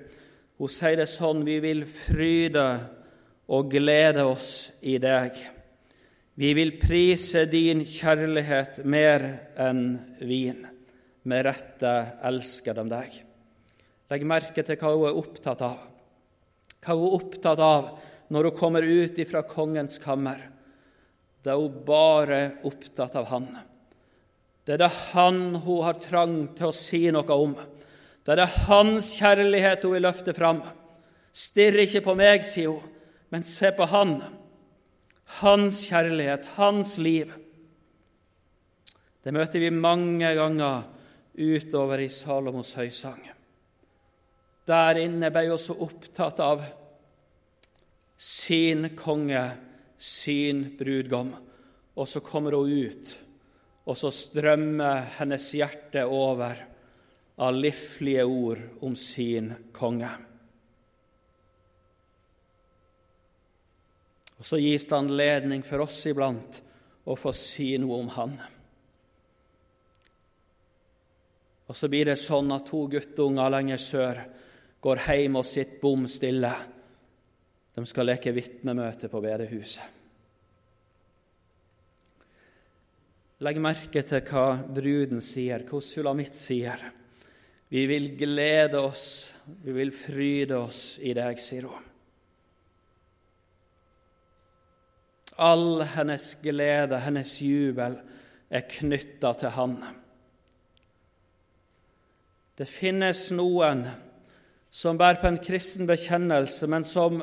[0.60, 2.64] hun sier det sånn vi vil fryde
[3.50, 5.34] og glede oss i deg.
[6.38, 9.26] Vi vil prise din kjærlighet mer
[9.60, 9.84] enn
[10.22, 10.62] vin.
[11.24, 11.92] Med rette
[12.28, 13.18] elsker de deg.
[14.12, 15.78] Legg merke til hva hun er opptatt av.
[16.84, 17.92] Hva hun er opptatt av
[18.34, 20.42] når hun kommer ut fra kongens kammer.
[21.42, 23.48] Da er hun bare opptatt av han.
[24.64, 27.54] Det er det han hun har trang til å si noe om.
[28.24, 30.62] Det er det Hans kjærlighet hun vil løfte fram.
[31.34, 32.92] Stirr ikke på meg, sier hun,
[33.28, 34.16] men se på Han.
[35.40, 37.32] Hans kjærlighet, hans liv.
[39.24, 40.84] Det møter vi mange ganger
[41.34, 43.22] utover i Salomos høysang.
[44.68, 46.62] Der inne ble hun så opptatt av
[48.16, 49.42] sin konge,
[49.98, 51.34] sin brudgom.
[51.96, 53.14] Og så kommer hun ut,
[53.84, 56.60] og så strømmer hennes hjerte over
[57.36, 60.10] av liflige ord om sin konge.
[64.38, 66.60] Og Så gis det anledning for oss iblant
[67.04, 68.34] å få si noe om han.
[71.64, 74.22] Og så blir det sånn at to guttunger lenger sør
[74.84, 76.52] går hjem og sitter bom stille.
[77.74, 80.03] De skal leke vitnemøte på bedehuset.
[83.42, 86.78] Legg merke til hva bruden sier, hva Sulamitt sier.
[87.74, 91.90] Vi vil glede oss, vi vil fryde oss i deg, sier hun.
[95.42, 97.96] All hennes glede, hennes jubel,
[98.54, 99.72] er knytta til Han.
[102.54, 103.82] Det finnes noen
[104.70, 107.18] som bærer på en kristen bekjennelse, men som,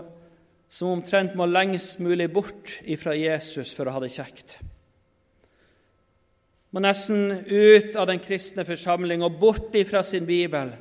[0.68, 4.58] som omtrent må lengst mulig bort ifra Jesus for å ha det kjekt.
[6.72, 10.72] Må nesten ut av den kristne forsamling og bort ifra sin bibel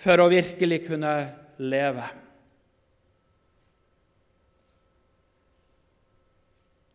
[0.00, 1.14] for å virkelig kunne
[1.60, 2.06] leve.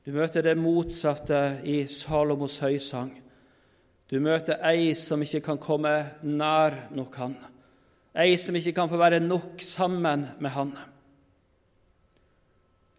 [0.06, 3.12] Du møter det motsatte i Salomos høysang.
[4.06, 7.34] Du møter ei som ikke kan komme nær nok han,
[8.14, 10.76] ei som ikke kan få være nok sammen med han.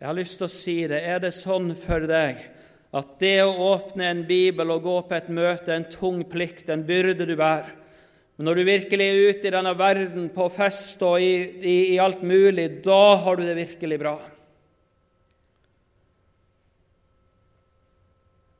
[0.00, 0.98] Jeg har lyst til å si det.
[0.98, 2.42] Er det sånn for deg
[2.96, 6.70] at det å åpne en bibel og gå på et møte er en tung plikt,
[6.72, 7.74] en byrde du bærer?
[8.36, 12.00] Men når du virkelig er ute i denne verden, på fest og i, i, i
[12.02, 14.16] alt mulig, da har du det virkelig bra.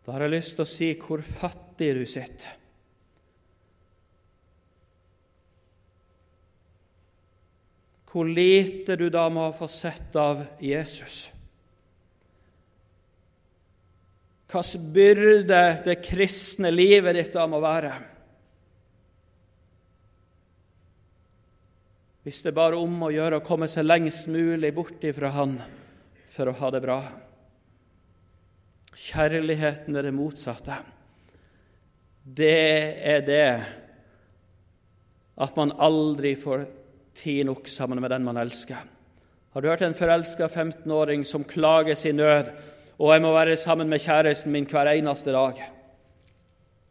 [0.07, 2.55] Da har jeg lyst til å si hvor fattig du sitter.
[8.07, 11.27] Hvor lite du da må ha fått sett av Jesus.
[14.47, 17.93] Hvilken byrde det kristne livet ditt da må være.
[22.27, 25.59] Hvis det er bare om å gjøre å komme seg lengst mulig bort ifra Han
[26.35, 27.01] for å ha det bra.
[28.97, 30.79] Kjærligheten er det motsatte.
[32.27, 32.57] Det
[33.07, 33.51] er det
[35.37, 36.65] at man aldri får
[37.17, 38.79] tid nok sammen med den man elsker.
[39.53, 42.51] Har du hørt en forelska 15-åring som klager sin nød
[42.99, 45.63] og 'jeg må være sammen med kjæresten min hver eneste dag'?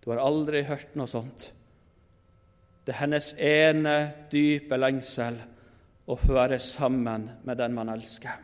[0.06, 1.54] Du har aldri hørt noe sånt.
[2.86, 5.40] Det er hennes ene dype lengsel
[6.08, 8.36] å få være sammen med den man elsker.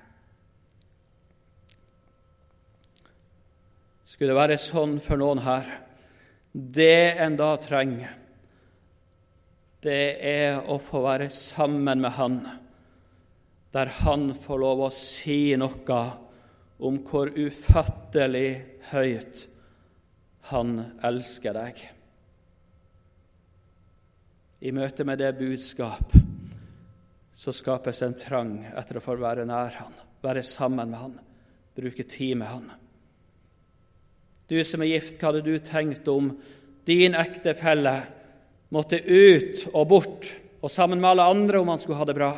[4.05, 5.69] Skulle det være sånn for noen her
[6.51, 8.09] Det en da trenger,
[9.81, 12.35] det er å få være sammen med Han,
[13.73, 16.01] der Han får lov å si noe
[16.81, 19.47] om hvor ufattelig høyt
[20.49, 21.77] Han elsker deg.
[24.61, 26.15] I møte med det budskap
[27.41, 31.15] så skapes en trang etter å få være nær Han, være sammen med Han,
[31.77, 32.67] bruke tid med Han.
[34.49, 36.33] Du som er gift, hva hadde du tenkt om
[36.85, 37.93] din ektefelle
[38.73, 42.33] måtte ut og bort, og sammen med alle andre om han skulle ha det bra?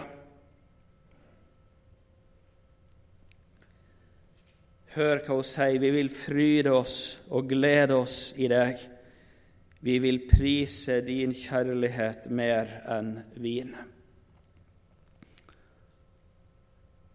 [4.94, 5.80] Hør hva hun sier.
[5.82, 6.98] Vi vil fryde oss
[7.34, 8.82] og glede oss i deg.
[9.84, 13.74] Vi vil prise din kjærlighet mer enn vin.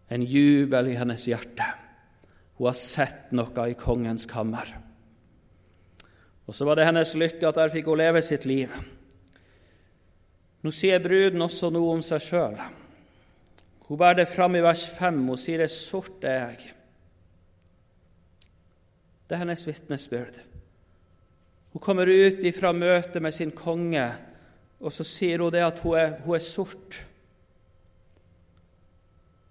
[0.09, 1.65] En jubel i hennes hjerte.
[2.59, 4.73] Hun har sett noe i kongens kammer.
[6.49, 8.73] Og så var det hennes lykke at der fikk hun leve sitt liv.
[10.65, 12.57] Nå sier bruden også noe om seg sjøl.
[13.87, 15.23] Hun bærer det fram i vers 5.
[15.29, 16.73] Hun sier det sort er jeg.
[19.29, 20.39] Det er hennes vitnesbyrd.
[21.69, 24.07] Hun kommer ut ifra møtet med sin konge,
[24.81, 27.03] og så sier hun det at hun er, hun er sort.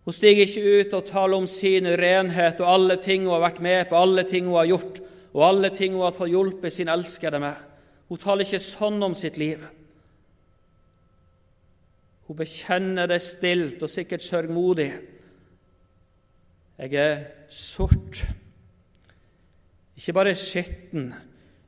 [0.03, 3.61] Hun stiger ikke ut og taler om sin renhet og alle ting hun har vært
[3.63, 4.99] med på, alle ting hun har gjort,
[5.37, 7.61] og alle ting hun har fått hjulpet sin elskede med.
[8.09, 9.63] Hun taler ikke sånn om sitt liv.
[12.27, 14.91] Hun bekjenner det stilt og sikkert sørgmodig.
[16.83, 18.25] Jeg er sort.
[19.99, 21.11] Ikke bare skitten,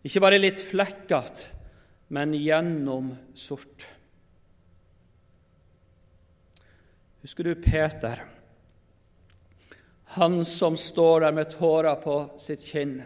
[0.07, 1.49] ikke bare litt flekkete,
[2.15, 3.87] men gjennom sort.
[7.21, 8.23] Husker du Peter,
[10.17, 13.01] han som står der med tårer på sitt kinn?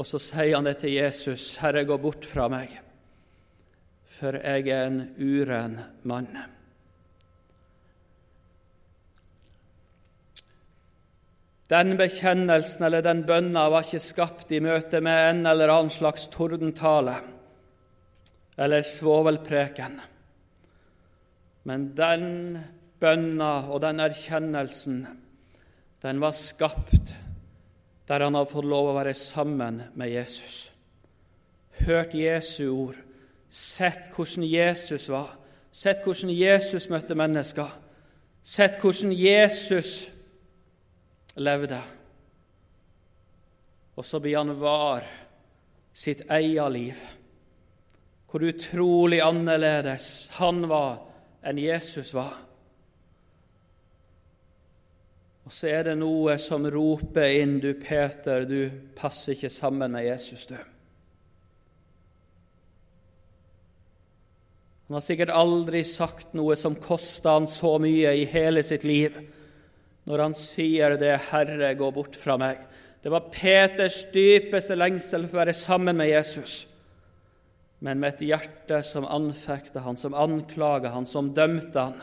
[0.00, 2.80] Og så sier han det til Jesus, 'Herre, gå bort fra meg,
[4.04, 6.59] for jeg er en uren mann'.
[11.70, 16.26] Den bekjennelsen eller den bønna var ikke skapt i møte med en eller annen slags
[16.32, 17.14] tordentale
[18.60, 20.00] eller svovelpreken.
[21.70, 22.58] Men den
[23.00, 25.04] bønna og den erkjennelsen,
[26.02, 27.14] den var skapt
[28.10, 30.64] der han har fått lov å være sammen med Jesus.
[31.86, 32.96] Hørt Jesu ord,
[33.46, 35.36] sett hvordan Jesus var,
[35.70, 37.70] sett hvordan Jesus møtte mennesker,
[38.42, 40.08] sett hvordan Jesus
[41.34, 41.80] levde.
[43.94, 45.06] Og så blir han var
[45.92, 47.00] sitt eget liv.
[48.30, 51.00] Hvor utrolig annerledes han var
[51.42, 52.36] enn Jesus var.
[55.50, 60.06] Og så er det noe som roper inn, du Peter, du passer ikke sammen med
[60.06, 60.54] Jesus, du.
[64.86, 69.18] Han har sikkert aldri sagt noe som kosta han så mye i hele sitt liv,
[70.10, 72.66] når han sier det, 'Herre, gå bort fra meg'.
[73.02, 76.66] Det var Peters dypeste lengsel for å være sammen med Jesus,
[77.80, 82.02] men med et hjerte som anfekta han, som anklaga han, som dømte han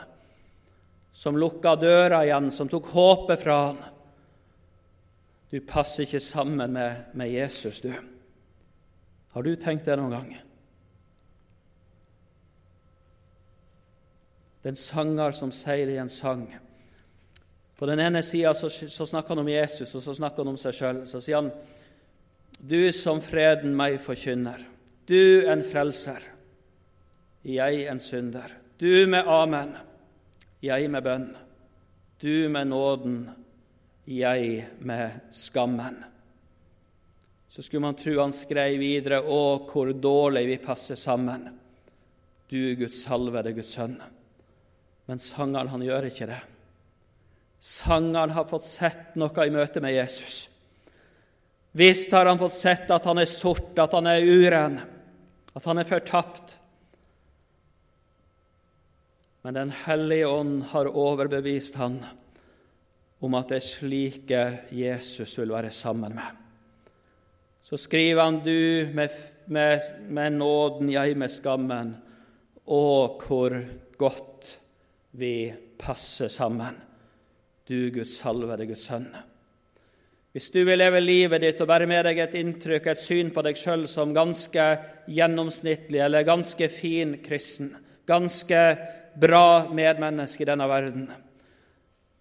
[1.17, 3.77] som lukka døra igjen, som tok håpet fra han.
[5.49, 7.89] Du passer ikke sammen med, med Jesus, du.
[9.33, 10.27] Har du tenkt det noen gang?
[14.61, 16.45] Det er en sanger som sier i en sang
[17.77, 20.61] På den ene sida så, så, snakker han om Jesus, og så snakker han om
[20.61, 21.01] seg sjøl.
[21.05, 21.51] Så sier han
[22.57, 24.63] Du som freden meg forkynner,
[25.05, 26.23] du en frelser,
[27.45, 29.75] jeg en synder, du med amen
[30.63, 31.27] jeg med bønn,
[32.21, 33.17] du med nåden,
[34.07, 35.99] jeg med skammen.
[37.49, 41.47] Så skulle man tro han skrev videre Å, hvor dårlig vi passer sammen,
[42.49, 43.97] du Guds salvede Guds sønn.
[45.07, 46.41] Men sangeren han gjør ikke det.
[47.59, 50.45] Sangeren har fått sett noe i møte med Jesus.
[51.77, 54.79] Visst har han fått sett at han er sort, at han er uren,
[55.53, 56.55] at han er fortapt.
[59.45, 62.01] Men Den hellige ånd har overbevist han
[63.23, 64.41] om at det er slike
[64.75, 66.43] Jesus vil være sammen med.
[67.67, 69.13] Så skriver han du med,
[69.45, 71.95] med, med nåden, jeg med skammen.
[72.67, 72.83] Å,
[73.23, 73.55] hvor
[73.99, 74.51] godt
[75.19, 76.77] vi passer sammen,
[77.67, 79.09] du Guds salvede Guds sønn.
[80.35, 83.41] Hvis du vil leve livet ditt og bære med deg et inntrykk, et syn på
[83.41, 84.65] deg sjøl som ganske
[85.09, 87.71] gjennomsnittlig eller ganske fin kristen,
[88.05, 88.59] ganske
[89.17, 91.07] bra medmenneske i denne verden,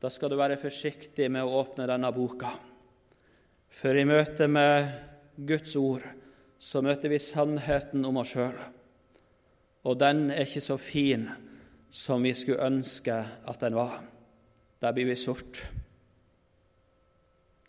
[0.00, 2.54] da skal du være forsiktig med å åpne denne boka.
[3.68, 4.88] For i møte med
[5.36, 6.04] Guds ord
[6.56, 8.56] så møter vi sannheten om oss sjøl.
[9.86, 11.28] Og den er ikke så fin
[11.92, 14.00] som vi skulle ønske at den var.
[14.80, 15.70] Der blir vi sort.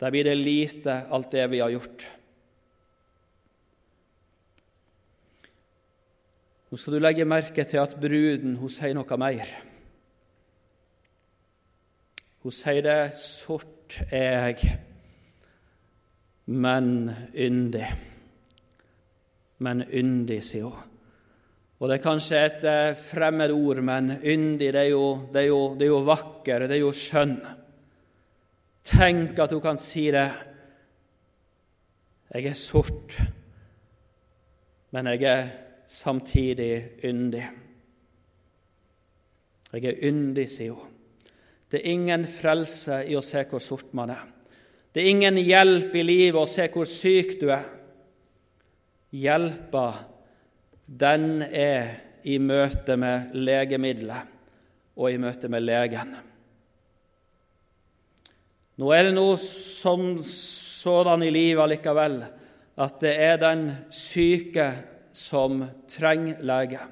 [0.00, 2.06] Der blir det lite, alt det vi har gjort.
[6.70, 9.48] Nå skal du legge merke til at bruden hun sier noe mer.
[12.44, 14.78] Hun sier det 'sort er jeg,
[16.46, 17.96] men yndig'.
[19.58, 20.97] Men yndig, sier hun.
[21.78, 25.46] Og Det er kanskje et eh, fremmed ord, men yndig det er, jo, det, er
[25.46, 27.36] jo, det er jo vakker, det er jo skjønn.
[28.88, 30.26] Tenk at hun kan si det.
[32.34, 33.14] Jeg er sort,
[34.90, 35.46] men jeg er
[35.86, 37.46] samtidig yndig.
[39.72, 40.94] Jeg er yndig, sier hun.
[41.68, 44.26] Det er ingen frelse i å se hvor sort man er.
[44.92, 47.66] Det er ingen hjelp i livet å se hvor syk du er.
[49.12, 49.84] Hjelpa,
[50.88, 54.34] den er i møte med legemiddelet
[54.98, 56.16] og i møte med legen.
[58.78, 62.20] Nå er det noe som sådan i livet allikevel
[62.78, 64.68] at det er den syke
[65.18, 66.82] som trenger lege,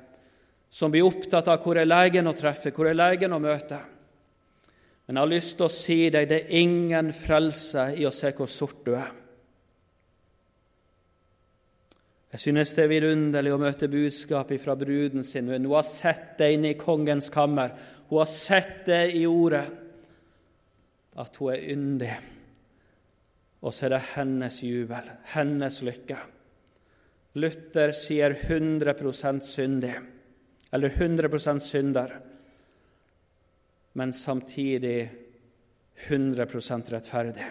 [0.70, 3.78] som blir opptatt av hvor er legen å treffe, hvor er legen å møte.
[5.06, 8.32] Men jeg har lyst til å si deg det er ingen frelse i å se
[8.34, 9.12] hvor sort du er.
[12.36, 15.46] Jeg synes det er vidunderlig å møte budskapet fra bruden sin.
[15.48, 17.72] Hun har sett det inne i kongens kammer.
[18.10, 19.64] Hun har sett det i ordet,
[21.16, 22.10] at hun er yndig.
[23.64, 26.20] Og så er det hennes jubel, hennes lykke.
[27.40, 29.96] Luther sier 100% syndig,
[30.76, 32.18] eller 100% synder,
[33.96, 34.98] men samtidig
[36.04, 37.48] 100% rettferdig.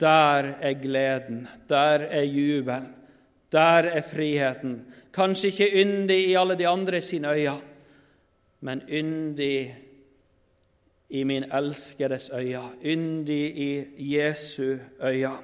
[0.00, 2.94] Der er gleden, der er jubelen,
[3.52, 4.86] der er friheten.
[5.14, 7.60] Kanskje ikke yndig i alle de andre sine øyne,
[8.60, 9.74] men yndig
[11.10, 15.38] i min elskedes øyne, yndig i Jesu øyne.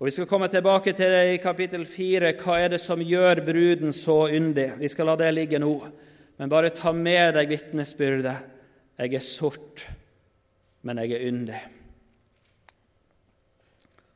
[0.00, 2.32] Og Vi skal komme tilbake til det i kapittel 4.
[2.32, 4.72] Hva er det som gjør bruden så yndig?
[4.78, 5.74] Vi skal la det ligge nå.
[6.38, 8.36] Men bare ta med deg vitnesbyrdet.
[8.98, 9.90] Jeg er sort,
[10.82, 11.60] men jeg er yndig.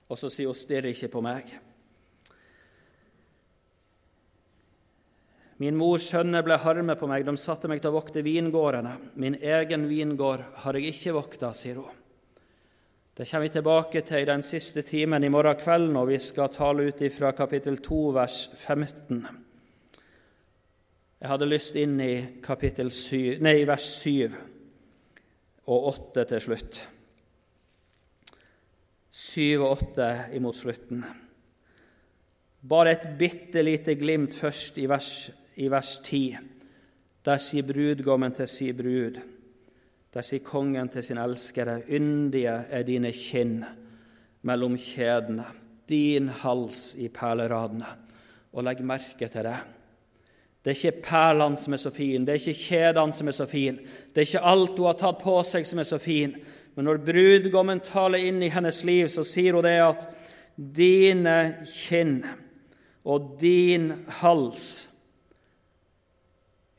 [0.08, 1.54] Og så sier hun 'stirr ikke på meg'.
[5.62, 8.96] Min mors sønner ble harme på meg, de satte meg til å vokte vingårdene.
[9.14, 12.00] Min egen vingård har jeg ikke vokta, sier hun.
[13.14, 16.50] Det kommer vi tilbake til i den siste timen i morgen kveld når vi skal
[16.50, 19.20] tale ut fra kapittel 2, vers 15.
[21.20, 24.34] Jeg hadde lyst inn i 7, nei, vers 7
[25.70, 26.80] og 8 til slutt.
[29.14, 31.04] 7 og 8 imot slutten.
[32.66, 35.30] Bare et bitte lite glimt først i vers
[35.62, 36.36] i vers 10.
[37.24, 39.20] Der sier brudgommen til sin brud,
[40.14, 43.62] der sier kongen til sin elskede, yndige er dine kinn
[44.42, 45.46] mellom kjedene,
[45.88, 47.86] din hals i perleradene.
[48.54, 49.56] Og legg merke til det.
[50.64, 53.46] Det er ikke perlene som er så fine, det er ikke kjedene som er så
[53.46, 53.78] fine,
[54.10, 56.38] det er ikke alt hun har tatt på seg, som er så fin.
[56.74, 60.08] Men når brudgommen taler inn i hennes liv, så sier hun det at
[60.54, 61.36] dine
[61.70, 62.18] kinn
[63.04, 63.90] og din
[64.22, 64.88] hals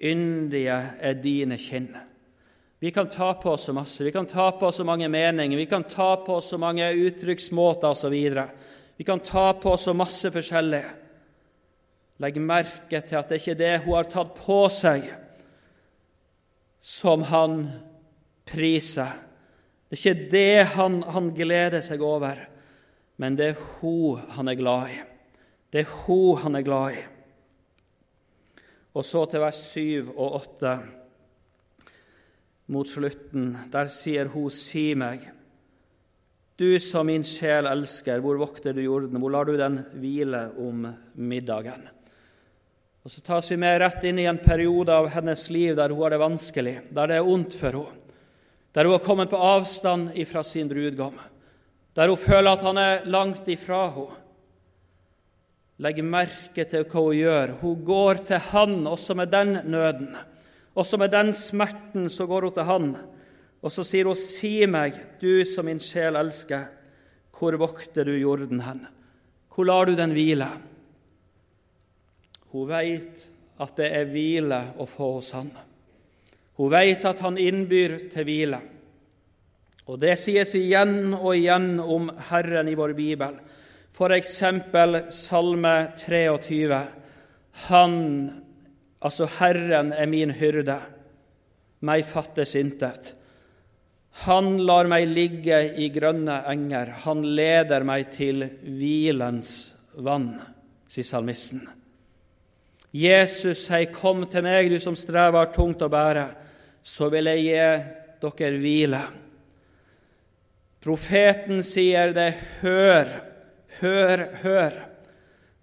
[0.06, 1.88] Yndige er dine kinn.
[2.84, 5.58] Vi kan ta på oss så masse, vi kan ta på oss så mange meninger,
[5.58, 8.16] vi kan ta på oss så mange uttrykksmåter osv.
[8.98, 10.84] Vi kan ta på oss så masse forskjellig.
[12.22, 15.08] Legg merke til at det ikke er det hun har tatt på seg,
[16.84, 17.58] som han
[18.48, 19.16] priser.
[19.86, 22.40] Det er ikke det han, han gleder seg over,
[23.22, 24.98] men det er hun han er glad i.
[25.72, 27.04] Det er hun han er glad i.
[28.96, 30.76] Og så til vers 7 og 8
[32.72, 33.52] mot slutten.
[33.72, 35.28] Der sier hun, si meg,
[36.56, 40.88] du som min sjel elsker, hvor vokter du jorden, hvor lar du den hvile om
[41.20, 41.84] middagen?
[43.06, 46.02] Og Så tas vi med rett inn i en periode av hennes liv der hun
[46.02, 48.05] har det vanskelig, der det er ondt for henne,
[48.76, 51.16] der hun har kommet på avstand ifra sin brudgom,
[51.96, 54.22] der hun føler at han er langt ifra henne.
[55.80, 57.52] Legg merke til hva hun gjør.
[57.60, 60.14] Hun går til han også med den nøden.
[60.72, 62.86] Også med den smerten så går hun til han.
[63.60, 66.68] Og så sier hun, 'Si meg, du som min sjel elsker,
[67.32, 68.88] hvor vokter du jorden hen?
[69.54, 70.62] Hvor lar du den hvile?'
[72.52, 75.52] Hun veit at det er hvile å få hos han.
[76.56, 78.62] Hun veit at han innbyr til hvile.
[79.86, 83.36] Og det sies igjen og igjen om Herren i vår bibel.
[83.95, 84.39] F.eks.
[85.14, 86.80] Salme 23.
[87.68, 87.93] Han,
[88.99, 90.80] altså Herren, er min hyrde,
[91.86, 93.14] meg fattes intet.
[94.26, 100.30] Han lar meg ligge i grønne enger, han leder meg til hvilens vann,
[100.88, 101.66] sier salmisten.
[102.95, 106.45] Jesus hei, 'Kom til meg, du som strever tungt å bære,
[106.86, 109.06] så vil jeg gi dere hvile.'
[110.86, 113.16] Profeten sier det, 'Hør'
[113.82, 114.76] Hør, hør,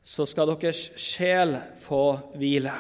[0.05, 2.05] så skal deres sjel få
[2.37, 2.75] hvile.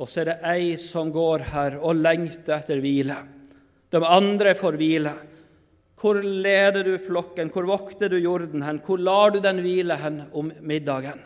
[0.00, 3.18] Og så er det ei som går her og lengter etter hvile.
[3.92, 5.12] De andre får hvile.
[6.00, 10.22] Hvor leder du flokken, hvor vokter du jorden hen, hvor lar du den hvile hen
[10.32, 11.20] om middagen?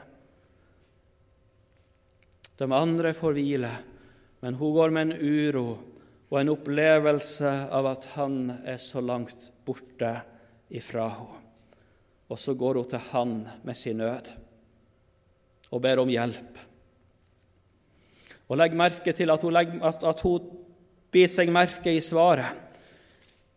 [2.56, 3.70] De andre får hvile,
[4.46, 5.64] men hun går med en uro
[6.30, 10.12] og en opplevelse av at han er så langt borte
[10.70, 11.40] ifra henne.
[12.30, 13.32] Og så går hun til han
[13.66, 14.30] med sin nød
[15.74, 16.62] og ber om hjelp.
[18.46, 20.46] Og Legg merke til at hun, legger, at, at hun
[21.10, 22.78] biter seg merke i svaret.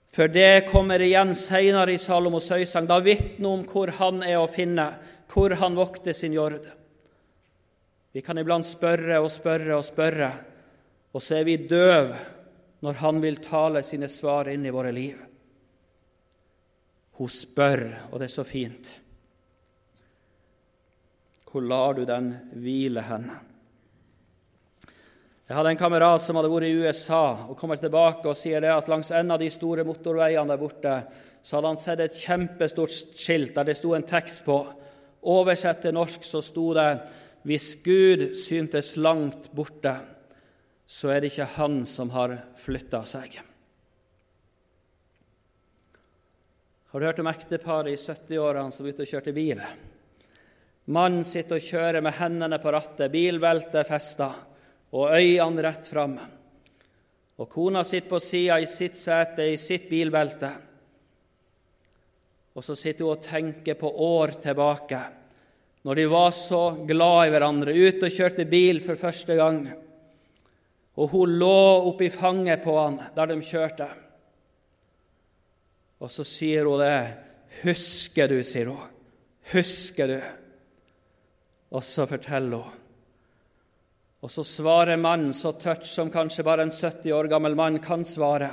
[0.09, 2.89] For det kommer igjen senere i Salomos høysang.
[2.89, 4.89] Da vitner om hvor han er å finne,
[5.29, 6.65] hvor han vokter sin jord.
[8.09, 10.33] Vi kan iblant spørre og spørre og spørre,
[11.13, 12.17] og så er vi døve
[12.85, 15.17] når han vil tale sine svar inn i våre liv.
[17.19, 18.93] Hun spør, og det er så fint.
[21.49, 22.29] Hvor lar du den
[22.61, 23.25] hvile hen?
[25.49, 28.69] Jeg hadde en kamerat som hadde vært i USA og kommer tilbake og sier det
[28.69, 30.93] at langs en av de store motorveiene der borte
[31.41, 34.59] så hadde han sett et kjempestort skilt der det sto en tekst på.
[35.25, 36.91] Oversett til norsk så sto det
[37.49, 39.95] hvis Gud syntes langt borte,
[40.89, 43.35] så er det ikke han som har flytta seg.
[46.89, 49.59] Har du hørt om ekteparet i 70-årene som er ute og kjørte bil?
[50.89, 54.31] Mannen sitter og kjører med hendene på rattet, bilbeltet festa
[54.97, 56.15] og øynene rett fram.
[57.37, 60.49] Og kona sitter på sida i sitt sete, i sitt bilbelte.
[62.57, 65.03] Og så sitter hun og tenker på år tilbake,
[65.85, 69.61] når de var så glad i hverandre, ute og kjørte bil for første gang.
[70.99, 71.55] Og hun lå
[71.87, 73.87] oppi fanget på han der de kjørte.
[75.99, 77.25] Og så sier hun det.
[77.49, 78.89] 'Husker du', sier hun.
[79.51, 80.21] 'Husker du?'
[81.71, 82.75] Og så forteller hun
[84.21, 88.03] Og så svarer mannen så tørt som kanskje bare en 70 år gammel mann kan
[88.03, 88.49] svare.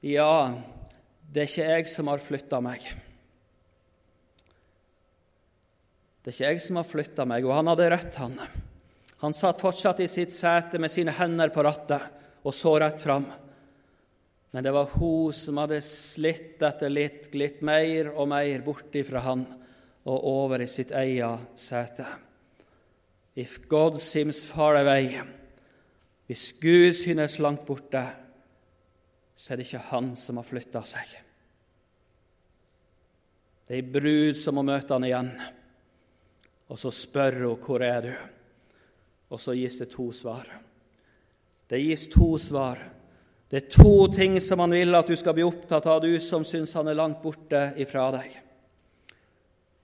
[0.00, 0.54] Ja,
[1.28, 2.80] det er ikke jeg som har flytta meg.
[6.24, 8.40] Det er ikke jeg som har flytta meg, og han hadde rett, han.
[9.18, 13.26] Han satt fortsatt i sitt sete med sine hender på rattet og så rett fram.
[14.50, 19.24] Men det var hun som hadde slitt etter litt, glitt mer og mer bort ifra
[19.26, 19.44] han
[20.08, 22.06] og over i sitt eget sete.
[23.38, 25.18] If God seems far away,
[26.26, 28.02] hvis Gud synes langt borte,
[29.38, 31.12] så er det ikke han som har flytta seg.
[33.68, 35.30] Det er ei brud som må møte han igjen,
[36.72, 38.12] og så spør hun hvor er du
[39.28, 40.48] Og så gis det to svar.
[41.68, 42.80] Det gis to svar.
[43.48, 46.44] Det er to ting som han vil at du skal bli opptatt av, du som
[46.44, 48.34] syns han er langt borte ifra deg.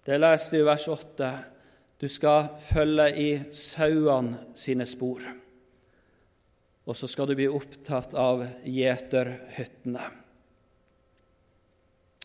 [0.04, 1.30] Det leste du i vers 8.
[2.00, 5.22] Du skal følge i sauene sine spor.
[6.84, 10.10] Og så skal du bli opptatt av gjeterhyttene.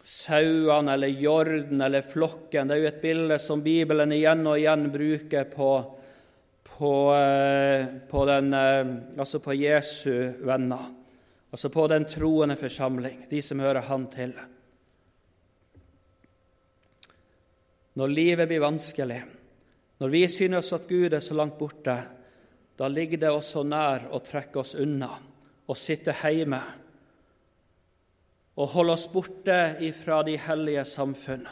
[0.03, 4.87] Sauene eller jorden eller flokken det er jo et bilde som Bibelen igjen og igjen
[4.91, 5.71] bruker på,
[6.79, 10.85] på, eh, på, den, eh, altså på Jesu venner,
[11.51, 14.31] altså på den troende forsamling, de som hører Han til.
[17.99, 19.19] Når livet blir vanskelig,
[19.99, 21.97] når vi synes at Gud er så langt borte,
[22.79, 25.09] da ligger det oss så nær å trekke oss unna
[25.67, 26.61] og sitte hjemme
[28.59, 31.43] og holde oss borte ifra de hellige samfunn.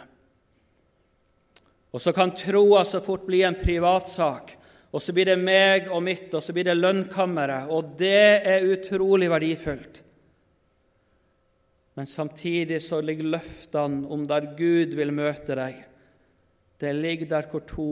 [1.91, 4.55] Og så kan troa så fort bli en privatsak,
[4.91, 8.67] og så blir det meg og mitt, og så blir det lønnkammeret, og det er
[8.71, 10.03] utrolig verdifullt.
[11.97, 15.83] Men samtidig så ligger løftene om der Gud vil møte deg,
[16.77, 17.91] det ligger der hvor to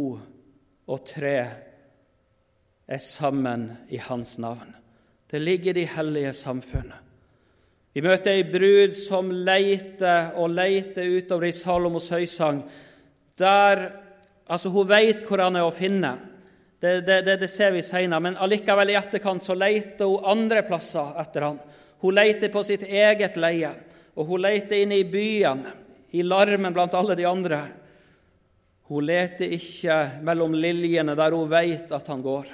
[0.86, 1.38] og tre
[2.86, 4.76] er sammen i Hans navn.
[5.32, 7.02] Det ligger i de hellige samfunnet.
[7.96, 12.60] Vi møter ei brud som leiter og leiter utover i Salomos høysang.
[13.39, 13.86] Der,
[14.48, 16.12] altså Hun vet hvor han er å finne,
[16.80, 18.19] det, det, det, det ser vi senere.
[18.19, 21.59] Men allikevel i etterkant så leter hun andre plasser etter han.
[22.03, 23.71] Hun leter på sitt eget leie,
[24.15, 25.63] og hun leter inne i byen,
[26.15, 27.63] i larmen blant alle de andre.
[28.91, 32.51] Hun leter ikke mellom liljene der hun vet at han går.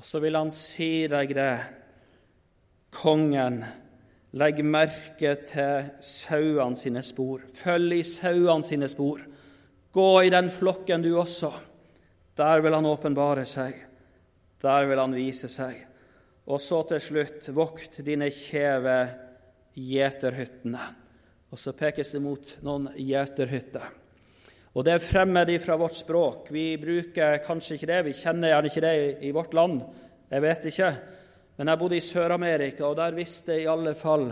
[0.00, 1.52] Og så vil han si deg det,
[2.92, 3.60] kongen,
[4.32, 7.44] legg merke til sauene sine spor.
[7.54, 9.20] Følg i sauene sine spor.
[9.92, 11.52] Gå i den flokken, du også.
[12.36, 13.76] Der vil han åpenbare seg.
[14.62, 15.82] Der vil han vise seg.
[16.48, 18.96] Og så til slutt, vokt dine kjeve
[19.76, 20.86] gjeterhyttene.
[21.52, 23.90] Og så pekes det mot noen gjeterhytter.
[24.72, 26.48] Og det er fremmed fra vårt språk.
[26.48, 28.94] Vi bruker kanskje ikke det, vi kjenner gjerne ikke det
[29.28, 29.82] i vårt land.
[30.32, 30.90] Jeg vet ikke.
[31.60, 34.30] Men jeg bodde i Sør-Amerika, og der visste i alle fall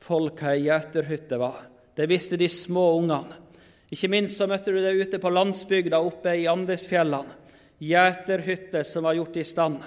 [0.00, 1.64] folk hva ei gjeterhytte var.
[1.98, 3.49] Det visste de små ungene.
[3.90, 7.38] Ikke minst så møtte du det ute på landsbygda oppe i Andesfjellene.
[7.80, 9.80] Gjeterhytter som var gjort i stand.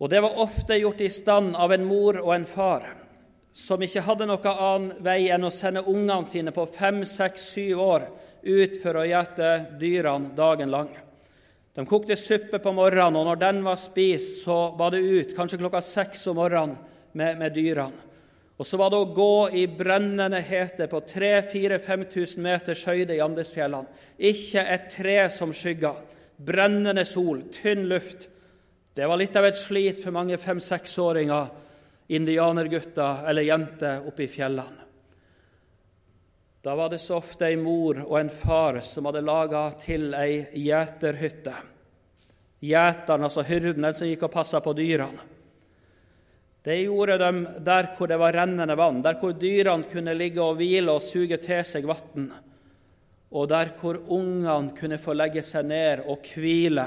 [0.00, 2.86] Og det var ofte gjort i stand av en mor og en far
[3.52, 7.82] som ikke hadde noen annen vei enn å sende ungene sine på fem, seks, syv
[7.82, 8.06] år
[8.42, 9.48] ut for å gjete
[9.80, 10.92] dyrene dagen lang.
[11.74, 15.60] De kokte suppe på morgenen, og når den var spist, så var det ut, kanskje
[15.60, 16.78] klokka seks om morgenen,
[17.12, 18.09] med, med dyrene.
[18.60, 23.88] Og så var det å gå i brennende hete på 3000-5000 meters høyde i Andesfjellene.
[24.20, 25.94] Ikke et tre som skygga.
[26.36, 28.28] Brennende sol, tynn luft.
[28.92, 31.48] Det var litt av et slit for mange fem-seksåringer
[32.12, 34.86] indianergutter eller jenter oppe i fjellene.
[36.60, 40.42] Da var det så ofte ei mor og en far som hadde laga til ei
[40.52, 41.54] gjeterhytte.
[42.60, 45.39] Gjeteren, altså hyrden, den som gikk og passa på dyrene.
[46.64, 47.30] Det gjorde de
[47.64, 51.38] der hvor det var rennende vann, der hvor dyrene kunne ligge og hvile og suge
[51.40, 52.28] til seg vann,
[53.30, 56.84] og der hvor ungene kunne få legge seg ned og hvile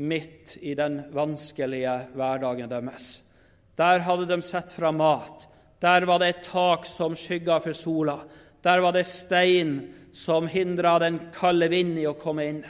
[0.00, 3.18] midt i den vanskelige hverdagen deres.
[3.76, 5.46] Der hadde de sett fra mat.
[5.80, 8.18] Der var det et tak som skygga for sola.
[8.62, 9.80] Der var det stein
[10.12, 12.62] som hindra den kalde vinden i å komme inn.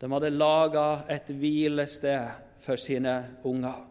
[0.00, 2.30] De hadde laga et hvilested
[2.64, 3.89] for sine unger.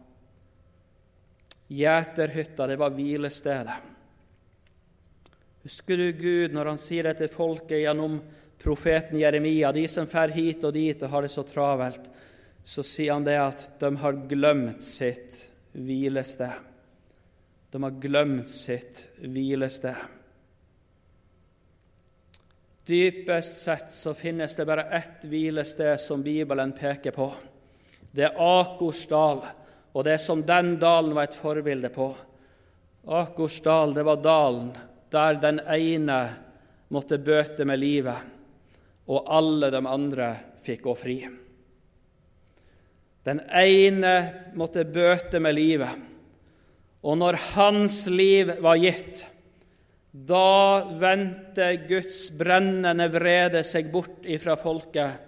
[1.70, 3.78] Gjeterhytta, det var hvilestedet.
[5.62, 8.18] Husker du Gud når han sier det til folket gjennom
[8.60, 12.08] profeten Jeremia, de som fer hit og dit og har det så travelt,
[12.64, 16.56] så sier han det at de har glemt sitt hvilested.
[17.70, 19.96] De har glemt sitt hvilested.
[22.90, 27.28] Dypest sett så finnes det bare ett hvilested som Bibelen peker på.
[28.10, 29.44] Det er Akors dal,
[29.92, 32.12] og det er som den dalen var et forbilde på.
[33.10, 34.70] Akorsdal, det var dalen
[35.10, 36.20] der den ene
[36.94, 38.18] måtte bøte med livet,
[39.10, 40.28] og alle de andre
[40.62, 41.16] fikk gå fri.
[43.26, 44.14] Den ene
[44.58, 46.06] måtte bøte med livet,
[47.02, 49.24] og når hans liv var gitt,
[50.10, 55.26] da vendte Guds brennende vrede seg bort ifra folket,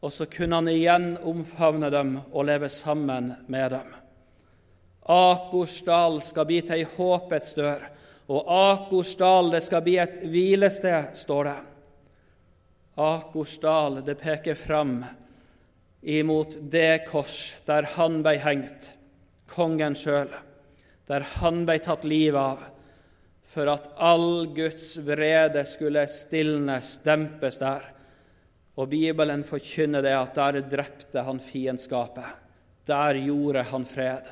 [0.00, 3.99] og så kunne han igjen omfavne dem og leve sammen med dem.
[5.10, 7.82] Akorsdal skal bli til ei håpets dør,
[8.30, 11.58] og Akorsdal det skal bli et hvilested, står det.
[13.00, 15.00] Akorsdal det peker fram
[16.00, 18.92] imot det kors der han ble hengt,
[19.50, 20.30] kongen sjøl,
[21.10, 22.68] der han ble tatt livet av
[23.50, 27.82] for at all Guds vrede skulle stilnes, dempes der.
[28.78, 32.28] Og Bibelen forkynner det at der drepte han fiendskapet.
[32.86, 34.28] Der gjorde han fred.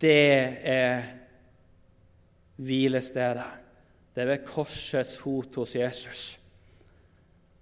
[0.00, 1.02] Det er
[2.60, 3.48] hvilestedet.
[4.14, 6.22] Det er ved korsets fot hos Jesus.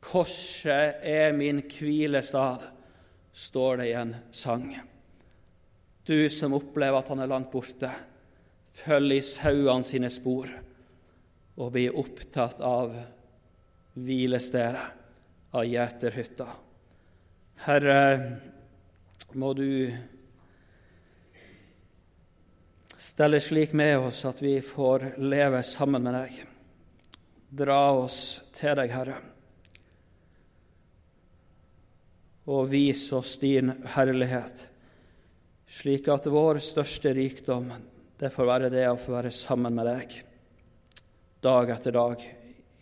[0.01, 2.62] Korset er min hvilestad,
[3.32, 4.70] står det i en sang.
[6.07, 7.91] Du som opplever at han er langt borte,
[8.78, 10.49] følg i sauene sine spor
[11.59, 12.95] og bli opptatt av
[13.99, 14.86] hvilestedet,
[15.59, 16.47] av gjeterhytta.
[17.66, 18.01] Herre,
[19.34, 19.91] må du
[22.99, 26.39] stelle slik med oss at vi får leve sammen med deg.
[27.49, 29.19] Dra oss til deg, Herre,
[32.49, 34.67] og vis oss din herlighet,
[35.69, 37.71] slik at vår største rikdom
[38.19, 40.17] det får være det å få være sammen med deg
[41.45, 42.25] dag etter dag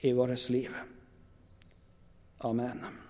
[0.01, 0.71] i vårt liv.
[2.39, 3.06] Amen.